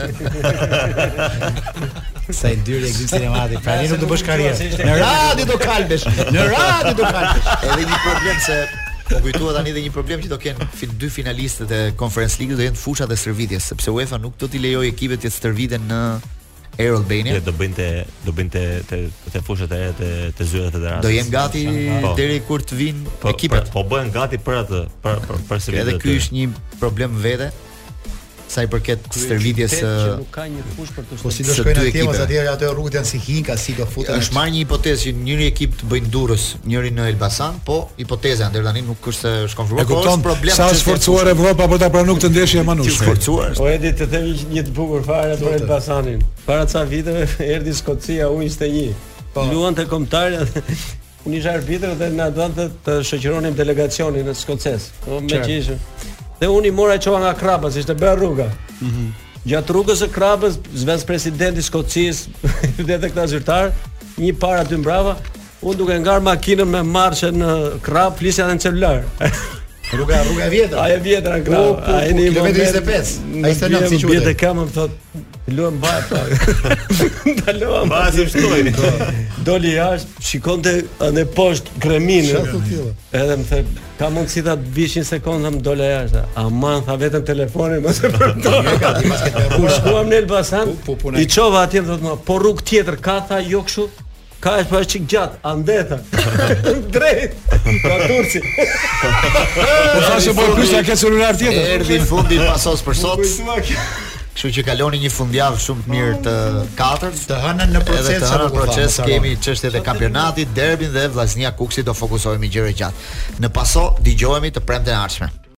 [0.00, 2.02] pikej, pikej, pikej,
[2.34, 5.42] Sa i dyrë e gjithë sinematik, pra një nuk të bësh karierë pra, Në radi
[5.52, 8.56] do kalbesh, në radi do kalbesh E një problem se
[9.04, 12.56] Po kujtuat tani edhe një problem që do kenë fil dy finalistët e Conference league
[12.56, 15.98] do jenë fushat e shërbimit, sepse UEFA nuk do t'i lejojë ekipet të shërbimin në
[16.80, 17.34] Air Albania.
[17.36, 17.88] Jo, do bënte
[18.24, 19.02] do bënte të
[19.34, 21.04] të, fushat e të të zyrat e federatës.
[21.04, 21.66] Do jenë gati
[22.00, 23.68] po, deri kur të vinë po, ekipet.
[23.68, 25.84] Po, po bëhen gati për atë për për shërbimin.
[25.84, 26.48] Edhe ky është një
[26.80, 27.52] problem vete,
[28.54, 29.90] sa i përket stërvitjes së
[31.24, 34.18] Po si do shkojnë atje mos atje ato rrugët janë si hinka, si do futen.
[34.22, 38.50] Është marrë një hipotezë që njëri ekip të bëjnë Durrës, njëri në Elbasan, po hipoteza
[38.54, 39.84] deri tani nuk është se konfirmuar.
[39.84, 42.92] E po kupton problem sa është forcuar Evropa për ta pranuar këtë ndeshje e Manush.
[42.94, 43.54] Është forcuar.
[43.60, 46.24] Po edhi të themi një të bukur fare atë Elbasanin.
[46.46, 48.92] Para ca viteve erdhi Skocia u 21.
[49.34, 49.48] Po.
[49.50, 50.44] Luan te kombëtarja
[51.24, 54.90] Unë isha arbitrë dhe na dhëndë të shëqëronim delegacionin në Skoces.
[55.06, 55.78] Po, me që
[56.44, 58.46] Dhe unë i mora e qova nga krabës, ishte bërë rruga.
[58.84, 59.04] Mhm.
[59.48, 62.24] Gjatë rrugës e krabës, zvenës presidenti Skocis,
[62.90, 63.70] dhe dhe këta zyrtar,
[64.20, 65.14] një para të mbrava,
[65.64, 67.50] unë duke ngarë makinën me marqë në
[67.86, 69.00] krabë, flisja dhe në celular.
[69.94, 70.82] rruga, rruga e vjetër.
[70.84, 72.28] A e vjetër po, po, po, në krabë.
[72.34, 73.14] Kilometri 25,
[73.48, 74.10] a i se nëpë si qute.
[74.10, 76.20] Në bjetë e kamë, më thotë, Të luam baj pa.
[77.84, 78.72] Bash e Ba shtoi.
[78.76, 78.92] Po.
[79.44, 80.72] Doli jashtë, shikonte
[81.12, 82.38] në poshtë kreminë.
[83.14, 86.22] Edhe më thënë, ka mundësi ta vishin sekonda më dole jashtë.
[86.40, 88.70] Aman tha vetëm telefonin mos e përdor.
[88.80, 90.72] Jo, U shkuam në Elbasan.
[91.20, 93.86] I çova atje thotë, më, po rrug tjetër ka tha jo kështu.
[94.44, 96.02] Ka është për është qikë gjatë, andetën,
[96.96, 98.42] drejtë, ka turci.
[98.60, 101.70] Po shashë bërë po, kështë, a kësë celular nërë tjetër.
[101.78, 103.38] Erdi fundi pasos për sotës.
[104.34, 106.32] Kështu që kaloni një fundjavë shumë të mirë të
[106.78, 107.20] katërt.
[107.30, 111.06] Të hënën në proces, edhe të hënën në proces kemi çështjet e kampionatit, derbin dhe
[111.14, 113.08] Vllaznia Kuksi do fokusohemi gjëra gjatë.
[113.44, 115.34] Në paso dëgjohemi të premten e ardhshme.